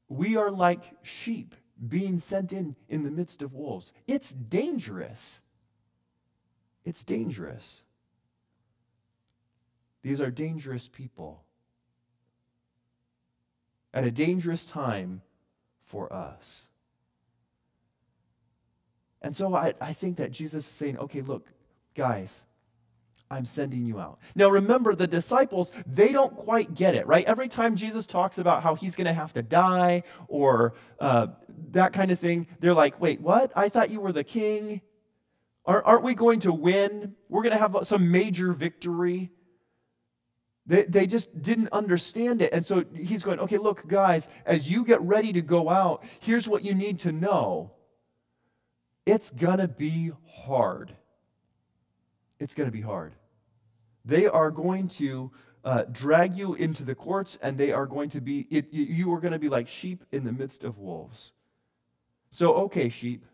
we 0.08 0.36
are 0.38 0.52
like 0.52 0.84
sheep 1.02 1.56
being 1.88 2.18
sent 2.18 2.54
in 2.54 2.76
in 2.88 3.04
the 3.04 3.12
midst 3.12 3.42
of 3.42 3.54
wolves. 3.54 3.94
It's 4.08 4.34
dangerous. 4.34 5.42
It's 6.86 7.04
dangerous. 7.04 7.82
These 10.04 10.22
are 10.22 10.30
dangerous 10.30 10.88
people. 10.88 11.44
At 13.94 14.04
a 14.04 14.12
dangerous 14.12 14.66
time 14.66 15.22
for 15.86 16.12
us. 16.14 16.68
And 19.26 19.36
so 19.36 19.56
I, 19.56 19.74
I 19.82 19.94
think 19.94 20.18
that 20.18 20.32
Jesus 20.32 20.68
is 20.68 20.72
saying, 20.72 21.00
okay, 21.00 21.22
look, 21.22 21.52
guys, 21.96 22.44
I'm 23.32 23.44
sending 23.44 23.84
you 23.84 24.00
out. 24.00 24.20
Now 24.36 24.50
remember, 24.50 24.94
the 24.94 25.08
disciples, 25.08 25.72
they 25.88 26.12
don't 26.12 26.36
quite 26.36 26.76
get 26.76 26.94
it, 26.94 27.08
right? 27.08 27.26
Every 27.26 27.48
time 27.48 27.76
Jesus 27.76 28.06
talks 28.06 28.38
about 28.38 28.62
how 28.62 28.76
he's 28.76 28.96
going 28.96 29.08
to 29.08 29.14
have 29.14 29.34
to 29.34 29.42
die 29.42 30.04
or 30.28 30.76
uh, 31.00 31.26
that 31.72 31.92
kind 31.92 32.12
of 32.12 32.20
thing, 32.20 32.46
they're 32.60 32.76
like, 32.76 33.02
wait, 33.02 33.20
what? 33.20 33.52
I 33.56 33.68
thought 33.68 33.90
you 33.90 34.00
were 34.00 34.12
the 34.12 34.24
king. 34.24 34.82
Aren't 35.66 36.04
we 36.04 36.14
going 36.14 36.42
to 36.42 36.54
win? 36.54 37.16
We're 37.28 37.42
going 37.42 37.54
to 37.54 37.58
have 37.58 37.76
some 37.82 38.12
major 38.12 38.54
victory. 38.54 39.32
They, 40.68 40.84
they 40.84 41.08
just 41.08 41.42
didn't 41.42 41.70
understand 41.72 42.44
it. 42.44 42.54
And 42.54 42.64
so 42.64 42.86
he's 42.94 43.24
going, 43.24 43.40
okay, 43.40 43.58
look, 43.58 43.88
guys, 43.88 44.28
as 44.46 44.70
you 44.70 44.86
get 44.86 45.02
ready 45.02 45.34
to 45.34 45.42
go 45.42 45.72
out, 45.72 46.04
here's 46.20 46.48
what 46.48 46.64
you 46.64 46.76
need 46.76 47.00
to 47.00 47.12
know 47.12 47.72
it's 49.06 49.30
going 49.32 49.60
to 49.60 49.68
be 49.68 50.12
hard. 50.28 50.96
It's 52.40 52.54
going 52.54 52.68
to 52.68 52.72
be 52.72 52.82
hard. 52.82 53.14
They 54.04 54.28
are 54.28 54.52
going 54.52 54.88
to 54.90 55.32
uh, 55.64 55.84
drag 55.92 56.36
you 56.36 56.54
into 56.54 56.84
the 56.84 56.96
courts, 56.96 57.40
and 57.42 57.58
they 57.58 57.72
are 57.72 57.88
going 57.88 58.10
to 58.10 58.22
be, 58.22 58.48
it, 58.52 58.72
you 58.72 59.12
are 59.14 59.20
going 59.20 59.34
to 59.34 59.40
be 59.40 59.50
like 59.50 59.68
sheep 59.68 60.04
in 60.12 60.24
the 60.24 60.32
midst 60.32 60.64
of 60.64 60.78
wolves. 60.78 61.34
So, 62.30 62.54
okay, 62.66 62.90
sheep. 62.90 63.26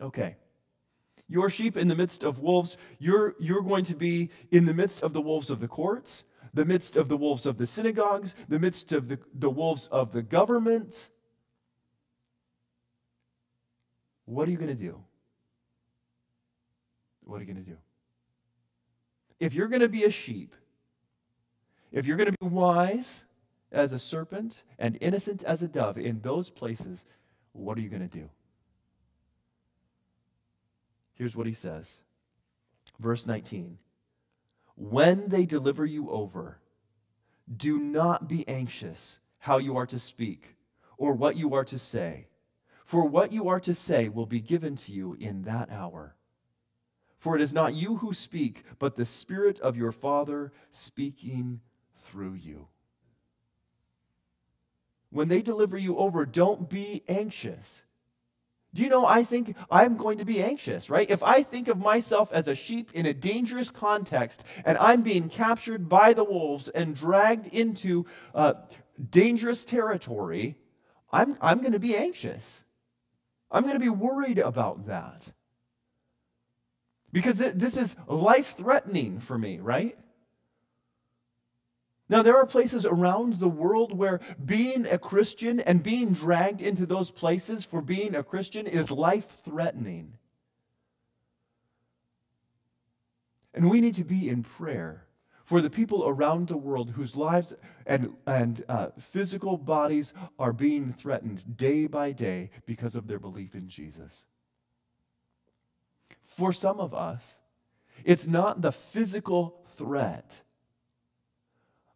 Okay. 0.00 0.36
Your 1.28 1.48
sheep 1.48 1.76
in 1.76 1.88
the 1.88 1.94
midst 1.94 2.24
of 2.24 2.40
wolves, 2.40 2.76
you're, 2.98 3.36
you're 3.38 3.62
going 3.62 3.84
to 3.84 3.94
be 3.94 4.30
in 4.50 4.64
the 4.64 4.74
midst 4.74 5.02
of 5.02 5.12
the 5.12 5.20
wolves 5.20 5.50
of 5.50 5.60
the 5.60 5.68
courts, 5.68 6.24
the 6.54 6.64
midst 6.64 6.96
of 6.96 7.08
the 7.08 7.16
wolves 7.16 7.46
of 7.46 7.56
the 7.56 7.66
synagogues, 7.66 8.34
the 8.48 8.58
midst 8.58 8.92
of 8.92 9.08
the, 9.08 9.18
the 9.34 9.48
wolves 9.48 9.86
of 9.88 10.12
the 10.12 10.22
government. 10.22 11.08
What 14.32 14.48
are 14.48 14.50
you 14.50 14.56
going 14.56 14.74
to 14.74 14.82
do? 14.82 14.98
What 17.24 17.36
are 17.36 17.40
you 17.40 17.52
going 17.52 17.62
to 17.62 17.70
do? 17.70 17.76
If 19.38 19.52
you're 19.52 19.68
going 19.68 19.82
to 19.82 19.90
be 19.90 20.04
a 20.04 20.10
sheep, 20.10 20.54
if 21.90 22.06
you're 22.06 22.16
going 22.16 22.30
to 22.30 22.38
be 22.40 22.46
wise 22.46 23.24
as 23.70 23.92
a 23.92 23.98
serpent 23.98 24.62
and 24.78 24.96
innocent 25.02 25.44
as 25.44 25.62
a 25.62 25.68
dove 25.68 25.98
in 25.98 26.20
those 26.22 26.48
places, 26.48 27.04
what 27.52 27.76
are 27.76 27.82
you 27.82 27.90
going 27.90 28.08
to 28.08 28.18
do? 28.18 28.30
Here's 31.14 31.36
what 31.36 31.46
he 31.46 31.52
says. 31.52 31.98
Verse 32.98 33.26
19 33.26 33.76
When 34.76 35.28
they 35.28 35.44
deliver 35.44 35.84
you 35.84 36.10
over, 36.10 36.58
do 37.54 37.78
not 37.78 38.28
be 38.28 38.48
anxious 38.48 39.20
how 39.40 39.58
you 39.58 39.76
are 39.76 39.86
to 39.86 39.98
speak 39.98 40.56
or 40.96 41.12
what 41.12 41.36
you 41.36 41.54
are 41.54 41.64
to 41.64 41.78
say, 41.78 42.28
for 42.84 43.06
what 43.06 43.32
you 43.32 43.48
are 43.48 43.60
to 43.60 43.74
say 43.74 44.08
will 44.08 44.26
be 44.26 44.40
given 44.40 44.76
to 44.76 44.92
you 44.92 45.16
in 45.18 45.42
that 45.42 45.70
hour. 45.70 46.14
For 47.18 47.36
it 47.36 47.42
is 47.42 47.54
not 47.54 47.74
you 47.74 47.96
who 47.96 48.12
speak, 48.12 48.64
but 48.78 48.96
the 48.96 49.04
Spirit 49.04 49.60
of 49.60 49.76
your 49.76 49.92
Father 49.92 50.52
speaking 50.70 51.60
through 51.94 52.34
you. 52.34 52.66
When 55.10 55.28
they 55.28 55.42
deliver 55.42 55.78
you 55.78 55.98
over, 55.98 56.26
don't 56.26 56.68
be 56.68 57.04
anxious. 57.06 57.84
Do 58.74 58.82
you 58.82 58.88
know, 58.88 59.06
I 59.06 59.22
think 59.22 59.54
I'm 59.70 59.98
going 59.98 60.18
to 60.18 60.24
be 60.24 60.42
anxious, 60.42 60.88
right? 60.88 61.10
If 61.10 61.22
I 61.22 61.42
think 61.42 61.68
of 61.68 61.78
myself 61.78 62.32
as 62.32 62.48
a 62.48 62.54
sheep 62.54 62.90
in 62.94 63.04
a 63.04 63.12
dangerous 63.12 63.70
context 63.70 64.42
and 64.64 64.78
I'm 64.78 65.02
being 65.02 65.28
captured 65.28 65.88
by 65.88 66.14
the 66.14 66.24
wolves 66.24 66.70
and 66.70 66.96
dragged 66.96 67.46
into 67.48 68.06
uh, 68.34 68.54
dangerous 69.10 69.66
territory, 69.66 70.56
I'm, 71.12 71.36
I'm 71.42 71.60
going 71.60 71.72
to 71.72 71.78
be 71.78 71.96
anxious. 71.96 72.64
I'm 73.52 73.64
going 73.64 73.74
to 73.74 73.80
be 73.80 73.90
worried 73.90 74.38
about 74.38 74.86
that. 74.86 75.30
Because 77.12 77.38
this 77.38 77.76
is 77.76 77.94
life 78.06 78.56
threatening 78.56 79.20
for 79.20 79.36
me, 79.36 79.58
right? 79.60 79.98
Now, 82.08 82.22
there 82.22 82.36
are 82.36 82.46
places 82.46 82.86
around 82.86 83.34
the 83.34 83.48
world 83.48 83.96
where 83.96 84.20
being 84.42 84.86
a 84.86 84.98
Christian 84.98 85.60
and 85.60 85.82
being 85.82 86.12
dragged 86.12 86.62
into 86.62 86.86
those 86.86 87.10
places 87.10 87.64
for 87.64 87.82
being 87.82 88.14
a 88.14 88.22
Christian 88.22 88.66
is 88.66 88.90
life 88.90 89.38
threatening. 89.44 90.14
And 93.54 93.70
we 93.70 93.82
need 93.82 93.94
to 93.96 94.04
be 94.04 94.30
in 94.30 94.42
prayer 94.42 95.04
for 95.44 95.60
the 95.60 95.70
people 95.70 96.06
around 96.06 96.48
the 96.48 96.56
world 96.56 96.90
whose 96.90 97.16
lives 97.16 97.54
and, 97.86 98.14
and 98.26 98.64
uh, 98.68 98.88
physical 98.98 99.56
bodies 99.56 100.14
are 100.38 100.52
being 100.52 100.92
threatened 100.92 101.56
day 101.56 101.86
by 101.86 102.12
day 102.12 102.50
because 102.66 102.94
of 102.94 103.06
their 103.06 103.18
belief 103.18 103.54
in 103.54 103.68
Jesus. 103.68 104.24
For 106.24 106.52
some 106.52 106.80
of 106.80 106.94
us, 106.94 107.38
it's 108.04 108.26
not 108.26 108.62
the 108.62 108.72
physical 108.72 109.64
threat 109.76 110.42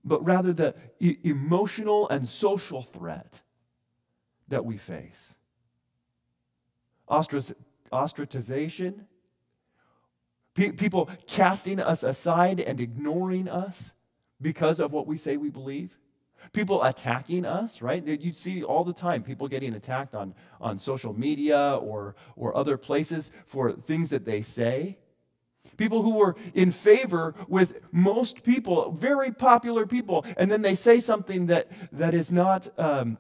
but 0.06 0.24
rather 0.24 0.52
the 0.52 0.74
e- 1.00 1.18
emotional 1.24 2.08
and 2.08 2.26
social 2.26 2.80
threat 2.80 3.42
that 4.48 4.64
we 4.64 4.78
face. 4.78 5.34
Ostrac- 7.10 7.56
ostracization, 7.92 9.00
pe- 10.56 10.72
people 10.72 11.08
casting 11.26 11.78
us 11.78 12.02
aside 12.02 12.58
and 12.58 12.80
ignoring 12.80 13.48
us 13.48 13.92
because 14.40 14.80
of 14.80 14.92
what 14.92 15.06
we 15.06 15.16
say 15.16 15.36
we 15.36 15.50
believe. 15.50 15.96
People 16.52 16.82
attacking 16.84 17.44
us, 17.44 17.82
right? 17.82 18.04
You 18.06 18.32
see 18.32 18.62
all 18.62 18.84
the 18.84 18.92
time 18.92 19.22
people 19.22 19.48
getting 19.48 19.74
attacked 19.74 20.14
on, 20.14 20.34
on 20.60 20.78
social 20.78 21.12
media 21.12 21.78
or, 21.80 22.14
or 22.36 22.56
other 22.56 22.76
places 22.76 23.30
for 23.46 23.72
things 23.72 24.10
that 24.10 24.24
they 24.24 24.42
say. 24.42 24.96
People 25.76 26.02
who 26.02 26.16
were 26.16 26.36
in 26.54 26.70
favor 26.70 27.34
with 27.48 27.80
most 27.92 28.44
people, 28.44 28.92
very 28.92 29.32
popular 29.32 29.86
people, 29.86 30.24
and 30.36 30.50
then 30.50 30.62
they 30.62 30.76
say 30.76 31.00
something 31.00 31.46
that, 31.46 31.68
that 31.92 32.14
is 32.14 32.30
not, 32.30 32.68
um, 32.78 33.18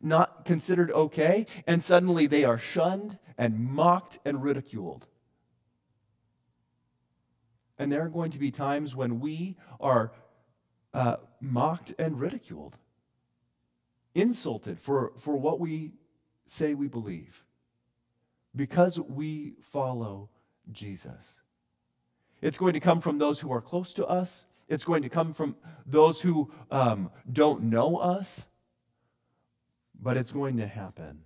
not 0.00 0.44
considered 0.44 0.92
okay, 0.92 1.46
and 1.66 1.82
suddenly 1.82 2.26
they 2.26 2.44
are 2.44 2.58
shunned 2.58 3.18
and 3.36 3.58
mocked 3.58 4.20
and 4.24 4.42
ridiculed. 4.42 5.08
And 7.82 7.90
there 7.90 8.04
are 8.04 8.08
going 8.08 8.30
to 8.30 8.38
be 8.38 8.52
times 8.52 8.94
when 8.94 9.18
we 9.18 9.56
are 9.80 10.12
uh, 10.94 11.16
mocked 11.40 11.92
and 11.98 12.20
ridiculed, 12.20 12.78
insulted 14.14 14.78
for, 14.78 15.14
for 15.18 15.36
what 15.36 15.58
we 15.58 15.90
say 16.46 16.74
we 16.74 16.86
believe, 16.86 17.44
because 18.54 19.00
we 19.00 19.54
follow 19.72 20.28
Jesus. 20.70 21.40
It's 22.40 22.56
going 22.56 22.74
to 22.74 22.78
come 22.78 23.00
from 23.00 23.18
those 23.18 23.40
who 23.40 23.50
are 23.52 23.60
close 23.60 23.92
to 23.94 24.06
us. 24.06 24.46
It's 24.68 24.84
going 24.84 25.02
to 25.02 25.08
come 25.08 25.32
from 25.32 25.56
those 25.84 26.20
who 26.20 26.52
um, 26.70 27.10
don't 27.32 27.64
know 27.64 27.96
us. 27.96 28.46
But 30.00 30.16
it's 30.16 30.30
going 30.30 30.58
to 30.58 30.68
happen. 30.68 31.22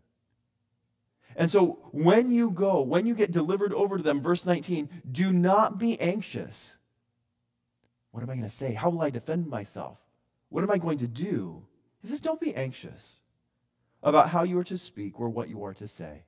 And 1.37 1.51
so 1.51 1.79
when 1.93 2.31
you 2.31 2.51
go, 2.51 2.81
when 2.81 3.07
you 3.07 3.15
get 3.15 3.31
delivered 3.31 3.75
over 3.75 3.99
to 3.99 4.03
them, 4.03 4.23
verse 4.23 4.47
19, 4.47 4.89
do 5.13 5.33
not 5.33 5.79
be 5.79 6.01
anxious. 6.01 6.79
What 8.11 8.23
am 8.23 8.31
I 8.31 8.35
going 8.35 8.49
to 8.49 8.51
say? 8.51 8.73
How 8.73 8.89
will 8.89 9.03
I 9.03 9.11
defend 9.11 9.47
myself? 9.47 9.99
What 10.49 10.65
am 10.65 10.71
I 10.71 10.79
going 10.79 10.99
to 10.99 11.07
do? 11.07 11.63
He 12.01 12.09
says, 12.09 12.23
don't 12.23 12.41
be 12.41 12.55
anxious 12.55 13.19
about 14.03 14.31
how 14.31 14.45
you 14.45 14.59
are 14.59 14.65
to 14.65 14.79
speak 14.79 15.21
or 15.21 15.29
what 15.29 15.51
you 15.51 15.63
are 15.65 15.75
to 15.75 15.87
say. 15.87 16.25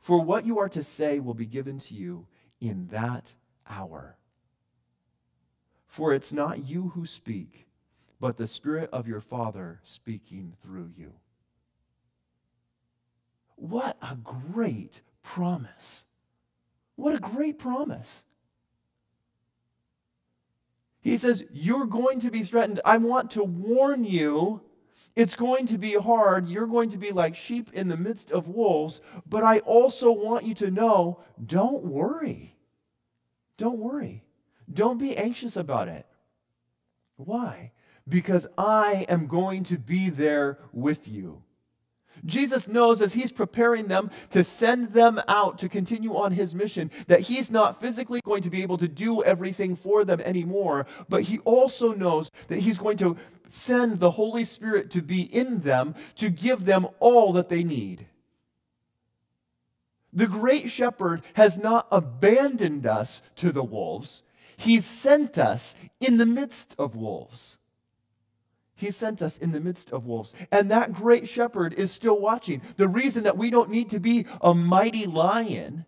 For 0.00 0.20
what 0.20 0.44
you 0.44 0.58
are 0.58 0.68
to 0.70 0.82
say 0.82 1.20
will 1.20 1.34
be 1.34 1.46
given 1.46 1.78
to 1.78 1.94
you 1.94 2.26
in 2.60 2.88
that 2.88 3.32
hour. 3.70 4.16
For 5.86 6.12
it's 6.12 6.32
not 6.32 6.64
you 6.64 6.88
who 6.88 7.06
speak, 7.06 7.68
but 8.18 8.36
the 8.36 8.46
Spirit 8.48 8.90
of 8.92 9.06
your 9.06 9.20
Father 9.20 9.78
speaking 9.84 10.54
through 10.58 10.90
you. 10.96 11.12
What 13.62 13.96
a 14.02 14.16
great 14.16 15.02
promise! 15.22 16.02
What 16.96 17.14
a 17.14 17.20
great 17.20 17.60
promise. 17.60 18.24
He 21.00 21.16
says, 21.16 21.44
You're 21.52 21.86
going 21.86 22.18
to 22.20 22.30
be 22.32 22.42
threatened. 22.42 22.80
I 22.84 22.96
want 22.96 23.30
to 23.32 23.44
warn 23.44 24.02
you. 24.02 24.62
It's 25.14 25.36
going 25.36 25.68
to 25.68 25.78
be 25.78 25.92
hard. 25.92 26.48
You're 26.48 26.66
going 26.66 26.90
to 26.90 26.98
be 26.98 27.12
like 27.12 27.36
sheep 27.36 27.70
in 27.72 27.86
the 27.86 27.96
midst 27.96 28.32
of 28.32 28.48
wolves. 28.48 29.00
But 29.28 29.44
I 29.44 29.60
also 29.60 30.10
want 30.10 30.44
you 30.44 30.54
to 30.54 30.70
know 30.72 31.20
don't 31.46 31.84
worry. 31.84 32.56
Don't 33.58 33.78
worry. 33.78 34.24
Don't 34.72 34.98
be 34.98 35.16
anxious 35.16 35.56
about 35.56 35.86
it. 35.86 36.04
Why? 37.14 37.70
Because 38.08 38.48
I 38.58 39.06
am 39.08 39.28
going 39.28 39.62
to 39.64 39.78
be 39.78 40.10
there 40.10 40.58
with 40.72 41.06
you. 41.06 41.44
Jesus 42.24 42.68
knows 42.68 43.02
as 43.02 43.12
he's 43.12 43.32
preparing 43.32 43.88
them 43.88 44.10
to 44.30 44.44
send 44.44 44.92
them 44.92 45.20
out 45.28 45.58
to 45.58 45.68
continue 45.68 46.16
on 46.16 46.32
his 46.32 46.54
mission 46.54 46.90
that 47.08 47.20
he's 47.20 47.50
not 47.50 47.80
physically 47.80 48.20
going 48.24 48.42
to 48.42 48.50
be 48.50 48.62
able 48.62 48.78
to 48.78 48.88
do 48.88 49.22
everything 49.24 49.74
for 49.74 50.04
them 50.04 50.20
anymore, 50.20 50.86
but 51.08 51.22
he 51.22 51.38
also 51.40 51.92
knows 51.92 52.30
that 52.48 52.60
he's 52.60 52.78
going 52.78 52.96
to 52.98 53.16
send 53.48 54.00
the 54.00 54.12
Holy 54.12 54.44
Spirit 54.44 54.90
to 54.90 55.02
be 55.02 55.22
in 55.22 55.60
them 55.60 55.94
to 56.16 56.30
give 56.30 56.64
them 56.64 56.86
all 57.00 57.32
that 57.32 57.48
they 57.48 57.64
need. 57.64 58.06
The 60.12 60.26
great 60.26 60.70
shepherd 60.70 61.22
has 61.34 61.58
not 61.58 61.86
abandoned 61.90 62.86
us 62.86 63.22
to 63.36 63.50
the 63.50 63.64
wolves. 63.64 64.22
He's 64.56 64.84
sent 64.84 65.38
us 65.38 65.74
in 66.00 66.18
the 66.18 66.26
midst 66.26 66.74
of 66.78 66.94
wolves. 66.94 67.56
He 68.82 68.90
sent 68.90 69.22
us 69.22 69.38
in 69.38 69.52
the 69.52 69.60
midst 69.60 69.92
of 69.92 70.06
wolves. 70.06 70.34
And 70.50 70.72
that 70.72 70.92
great 70.92 71.28
shepherd 71.28 71.72
is 71.72 71.92
still 71.92 72.18
watching. 72.18 72.62
The 72.78 72.88
reason 72.88 73.22
that 73.22 73.38
we 73.38 73.48
don't 73.48 73.70
need 73.70 73.90
to 73.90 74.00
be 74.00 74.26
a 74.40 74.56
mighty 74.56 75.06
lion 75.06 75.86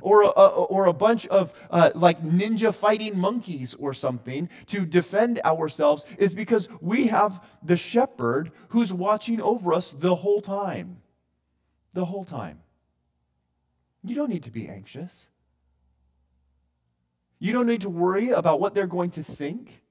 or 0.00 0.22
a, 0.22 0.26
or 0.26 0.86
a 0.86 0.92
bunch 0.92 1.28
of 1.28 1.52
uh, 1.70 1.92
like 1.94 2.20
ninja 2.24 2.74
fighting 2.74 3.16
monkeys 3.16 3.74
or 3.74 3.94
something 3.94 4.48
to 4.66 4.84
defend 4.84 5.42
ourselves 5.44 6.06
is 6.18 6.34
because 6.34 6.68
we 6.80 7.06
have 7.06 7.40
the 7.62 7.76
shepherd 7.76 8.50
who's 8.70 8.92
watching 8.92 9.40
over 9.40 9.72
us 9.72 9.92
the 9.92 10.16
whole 10.16 10.42
time. 10.42 10.96
The 11.92 12.04
whole 12.04 12.24
time. 12.24 12.58
You 14.02 14.16
don't 14.16 14.28
need 14.28 14.42
to 14.42 14.50
be 14.50 14.68
anxious. 14.68 15.28
You 17.38 17.52
don't 17.52 17.66
need 17.66 17.82
to 17.82 17.90
worry 17.90 18.30
about 18.30 18.58
what 18.58 18.74
they're 18.74 18.88
going 18.88 19.12
to 19.12 19.22
think. 19.22 19.83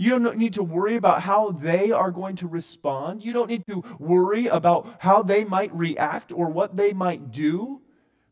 You 0.00 0.16
don't 0.16 0.38
need 0.38 0.54
to 0.54 0.62
worry 0.62 0.94
about 0.94 1.22
how 1.22 1.50
they 1.50 1.90
are 1.90 2.12
going 2.12 2.36
to 2.36 2.46
respond. 2.46 3.24
You 3.24 3.32
don't 3.32 3.48
need 3.48 3.66
to 3.66 3.82
worry 3.98 4.46
about 4.46 4.86
how 5.00 5.24
they 5.24 5.42
might 5.42 5.74
react 5.74 6.30
or 6.30 6.50
what 6.50 6.76
they 6.76 6.92
might 6.92 7.32
do 7.32 7.82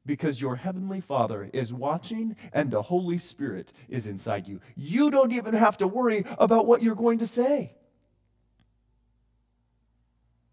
because 0.07 0.41
your 0.41 0.55
heavenly 0.55 1.01
Father 1.01 1.51
is 1.53 1.75
watching 1.75 2.37
and 2.53 2.71
the 2.71 2.83
Holy 2.83 3.19
Spirit 3.19 3.73
is 3.89 4.07
inside 4.07 4.47
you. 4.47 4.61
You 4.77 5.11
don't 5.11 5.33
even 5.33 5.55
have 5.55 5.77
to 5.79 5.89
worry 5.89 6.25
about 6.39 6.67
what 6.67 6.85
you're 6.85 6.95
going 6.95 7.19
to 7.19 7.27
say. 7.27 7.75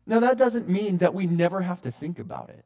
Now, 0.08 0.20
that 0.22 0.40
doesn't 0.40 0.68
mean 0.68 0.98
that 0.98 1.14
we 1.14 1.28
never 1.28 1.62
have 1.62 1.82
to 1.84 1.92
think 1.92 2.18
about 2.18 2.50
it. 2.50 2.66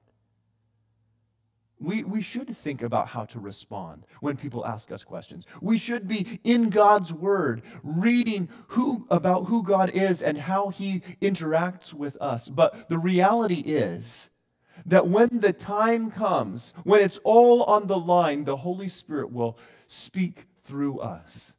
We, 1.79 2.03
we 2.03 2.21
should 2.21 2.55
think 2.57 2.81
about 2.81 3.07
how 3.07 3.25
to 3.25 3.39
respond 3.39 4.05
when 4.19 4.35
people 4.35 4.65
ask 4.65 4.91
us 4.91 5.03
questions. 5.03 5.45
We 5.61 5.77
should 5.77 6.07
be 6.07 6.39
in 6.43 6.69
God's 6.69 7.13
Word, 7.13 7.61
reading 7.83 8.49
who, 8.69 9.05
about 9.11 9.45
who 9.45 9.61
God 9.61 9.91
is 9.91 10.23
and 10.23 10.37
how 10.37 10.69
He 10.69 11.01
interacts 11.21 11.93
with 11.93 12.17
us. 12.19 12.49
But 12.49 12.89
the 12.89 12.97
reality 12.97 13.61
is 13.61 14.29
that 14.87 15.07
when 15.07 15.29
the 15.39 15.53
time 15.53 16.09
comes, 16.09 16.73
when 16.83 17.01
it's 17.01 17.19
all 17.23 17.63
on 17.63 17.85
the 17.85 17.97
line, 17.97 18.45
the 18.45 18.57
Holy 18.57 18.87
Spirit 18.87 19.31
will 19.31 19.57
speak 19.85 20.45
through 20.63 20.99
us. 20.99 21.53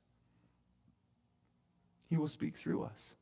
He 2.10 2.16
will 2.16 2.28
speak 2.28 2.56
through 2.56 2.82
us 2.82 3.14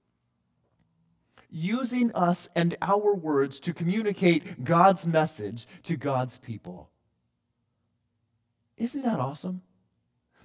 using 1.51 2.13
us 2.15 2.49
and 2.55 2.77
our 2.83 3.15
words 3.15 3.61
to 3.61 3.75
communicate 3.75 4.65
God's 4.65 5.07
message 5.07 5.67
to 5.85 5.97
God's 5.97 6.39
people. 6.39 6.91
Isn't 8.77 9.03
that 9.03 9.21
awesome? 9.21 9.63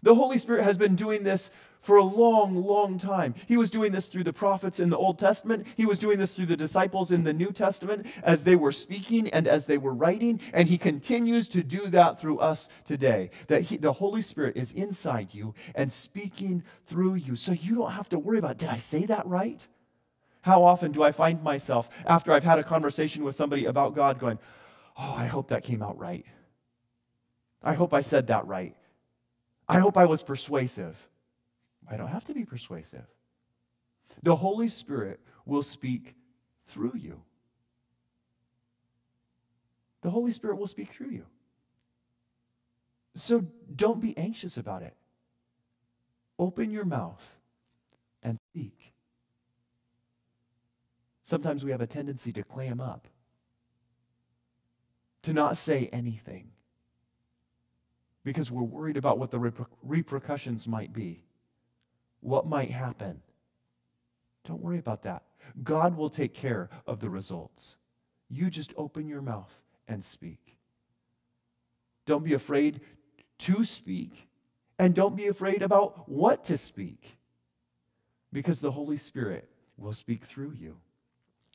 The 0.04 0.16
Holy 0.16 0.38
Spirit 0.38 0.64
has 0.64 0.78
been 0.78 0.96
doing 0.96 1.24
this 1.24 1.52
for 1.82 1.98
a 1.98 2.04
long, 2.04 2.56
long 2.56 2.98
time. 2.98 3.34
He 3.48 3.58
was 3.58 3.72
doing 3.72 3.92
this 3.92 4.08
through 4.08 4.24
the 4.24 4.34
prophets 4.34 4.80
in 4.80 4.90
the 4.90 4.98
Old 4.98 5.18
Testament. 5.18 5.66
He 5.76 5.86
was 5.86 6.00
doing 6.00 6.20
this 6.20 6.36
through 6.36 6.46
the 6.46 6.58
disciples 6.58 7.12
in 7.12 7.24
the 7.24 7.34
New 7.34 7.52
Testament 7.52 8.06
as 8.24 8.44
they 8.44 8.56
were 8.56 8.72
speaking 8.72 9.28
and 9.30 9.48
as 9.48 9.66
they 9.66 9.78
were 9.78 9.94
writing. 9.94 10.40
And 10.54 10.68
He 10.68 10.78
continues 10.78 11.48
to 11.50 11.64
do 11.64 11.88
that 11.88 12.20
through 12.20 12.40
us 12.40 12.70
today. 12.86 13.32
That 13.48 13.64
he, 13.64 13.78
the 13.78 13.94
Holy 13.94 14.22
Spirit 14.22 14.58
is 14.58 14.72
inside 14.72 15.34
you 15.34 15.56
and 15.74 15.92
speaking 15.92 16.64
through 16.86 17.16
you. 17.16 17.36
So 17.36 17.52
you 17.52 17.76
don't 17.76 17.92
have 17.92 18.10
to 18.10 18.20
worry 18.20 18.38
about, 18.38 18.58
did 18.58 18.70
I 18.70 18.78
say 18.78 19.06
that 19.08 19.26
right? 19.26 19.68
How 20.42 20.64
often 20.64 20.92
do 20.92 21.04
I 21.04 21.12
find 21.12 21.42
myself, 21.44 21.90
after 22.06 22.34
I've 22.34 22.44
had 22.44 22.60
a 22.60 22.64
conversation 22.64 23.24
with 23.24 23.36
somebody 23.36 23.66
about 23.66 23.96
God, 23.96 24.20
going, 24.20 24.40
Oh, 24.98 25.14
I 25.16 25.26
hope 25.26 25.50
that 25.50 25.64
came 25.64 25.82
out 25.82 25.98
right. 25.98 26.26
I 27.64 27.74
hope 27.74 27.94
I 27.94 28.02
said 28.02 28.28
that 28.28 28.46
right. 28.48 28.76
I 29.68 29.80
hope 29.80 29.98
I 29.98 30.06
was 30.06 30.24
persuasive. 30.24 30.98
I 31.90 31.98
don't 31.98 32.08
have 32.08 32.26
to 32.26 32.34
be 32.34 32.46
persuasive. 32.46 33.06
The 34.24 34.36
Holy 34.36 34.68
Spirit 34.68 35.20
will 35.46 35.62
speak 35.62 36.16
through 36.66 36.94
you. 36.96 37.22
The 40.02 40.10
Holy 40.10 40.32
Spirit 40.32 40.58
will 40.58 40.68
speak 40.68 40.92
through 40.92 41.12
you. 41.12 41.26
So 43.16 43.46
don't 43.76 44.00
be 44.00 44.18
anxious 44.18 44.58
about 44.58 44.82
it. 44.82 44.96
Open 46.40 46.72
your 46.72 46.86
mouth 46.86 47.38
and 48.24 48.38
speak. 48.52 48.91
Sometimes 51.32 51.64
we 51.64 51.72
have 51.72 51.80
a 51.80 51.88
tendency 51.88 52.34
to 52.34 52.44
clam 52.44 52.82
up, 52.82 53.08
to 55.24 55.32
not 55.32 55.56
say 55.56 55.90
anything, 55.94 56.50
because 58.26 58.52
we're 58.52 58.64
worried 58.64 58.98
about 58.98 59.18
what 59.18 59.32
the 59.32 59.40
reper- 59.40 59.66
repercussions 59.82 60.68
might 60.68 60.92
be, 60.92 61.24
what 62.20 62.48
might 62.48 62.70
happen. 62.70 63.22
Don't 64.44 64.60
worry 64.62 64.78
about 64.78 65.04
that. 65.04 65.24
God 65.64 65.96
will 65.96 66.10
take 66.10 66.34
care 66.34 66.70
of 66.86 67.00
the 67.00 67.10
results. 67.10 67.78
You 68.28 68.50
just 68.50 68.74
open 68.76 69.08
your 69.08 69.22
mouth 69.22 69.56
and 69.88 70.04
speak. 70.04 70.58
Don't 72.06 72.26
be 72.26 72.34
afraid 72.34 72.82
to 73.38 73.64
speak, 73.64 74.28
and 74.78 74.94
don't 74.94 75.16
be 75.16 75.28
afraid 75.28 75.62
about 75.62 76.10
what 76.10 76.44
to 76.44 76.58
speak, 76.58 77.18
because 78.34 78.60
the 78.60 78.72
Holy 78.72 78.98
Spirit 78.98 79.50
will 79.78 79.94
speak 79.94 80.26
through 80.26 80.56
you. 80.60 80.76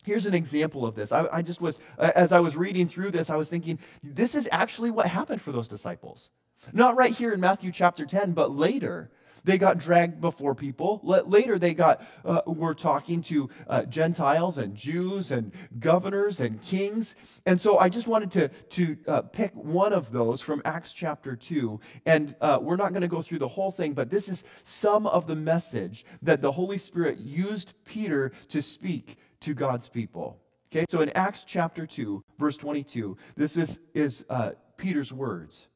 Here's 0.07 0.27
an 0.27 0.35
example 0.35 0.87
of 0.87 0.95
this. 0.95 1.11
I, 1.11 1.27
I, 1.33 1.43
just 1.43 1.61
was, 1.61 1.81
as 1.99 2.31
I 2.31 2.39
was 2.39 2.57
reading 2.57 2.87
through 2.87 3.11
this, 3.11 3.29
I 3.29 3.35
was 3.35 3.49
thinking, 3.49 3.81
this 4.05 4.37
is 4.37 4.49
actually 4.53 4.93
what 4.93 5.07
happened 5.07 5.43
for 5.43 5.51
those 5.51 5.67
disciples. 5.67 6.31
Not 6.73 6.97
right 6.97 7.13
here 7.13 7.33
in 7.33 7.41
Matthew 7.41 7.73
chapter 7.73 8.07
10, 8.07 8.31
but 8.33 8.53
later. 8.53 9.11
They 9.43 9.59
got 9.59 9.79
dragged 9.79 10.21
before 10.21 10.57
people. 10.57 11.01
Later, 11.05 11.57
they 11.57 11.73
got 11.73 12.05
uh, 12.25 12.41
were 12.47 12.75
talking 12.75 13.23
to 13.23 13.49
uh, 13.69 13.85
Gentiles 13.85 14.59
and 14.59 14.75
Jews 14.75 15.31
and 15.31 15.53
governors 15.79 16.41
and 16.41 16.61
kings. 16.61 17.15
And 17.47 17.61
so, 17.61 17.79
I 17.79 17.89
just 17.89 18.09
wanted 18.09 18.33
to 18.33 18.49
to 18.49 18.97
uh, 19.07 19.23
pick 19.23 19.55
one 19.55 19.93
of 19.93 20.11
those 20.11 20.43
from 20.43 20.63
Acts 20.65 20.93
chapter 20.93 21.37
two. 21.37 21.79
And 22.07 22.35
uh, 22.41 22.59
we're 22.61 22.75
not 22.75 22.91
going 22.91 23.03
to 23.03 23.09
go 23.09 23.23
through 23.23 23.39
the 23.39 23.47
whole 23.47 23.71
thing, 23.71 23.93
but 23.93 24.11
this 24.11 24.29
is 24.29 24.43
some 24.65 25.07
of 25.07 25.29
the 25.29 25.37
message 25.37 26.05
that 26.23 26.43
the 26.43 26.51
Holy 26.51 26.79
Spirit 26.79 27.19
used 27.19 27.75
Peter 27.85 28.33
to 28.49 28.61
speak 28.61 29.17
to 29.41 29.55
God's 29.55 29.89
people. 29.89 30.41
Okay, 30.73 30.85
so 30.89 31.01
in 31.01 31.11
Acts 31.11 31.45
chapter 31.45 31.87
2, 31.87 32.23
verse 32.39 32.57
22, 32.57 33.17
this 33.37 33.57
is, 33.57 33.81
is 33.95 34.25
uh, 34.29 34.53
Peter's 34.77 35.13
words. 35.13 35.69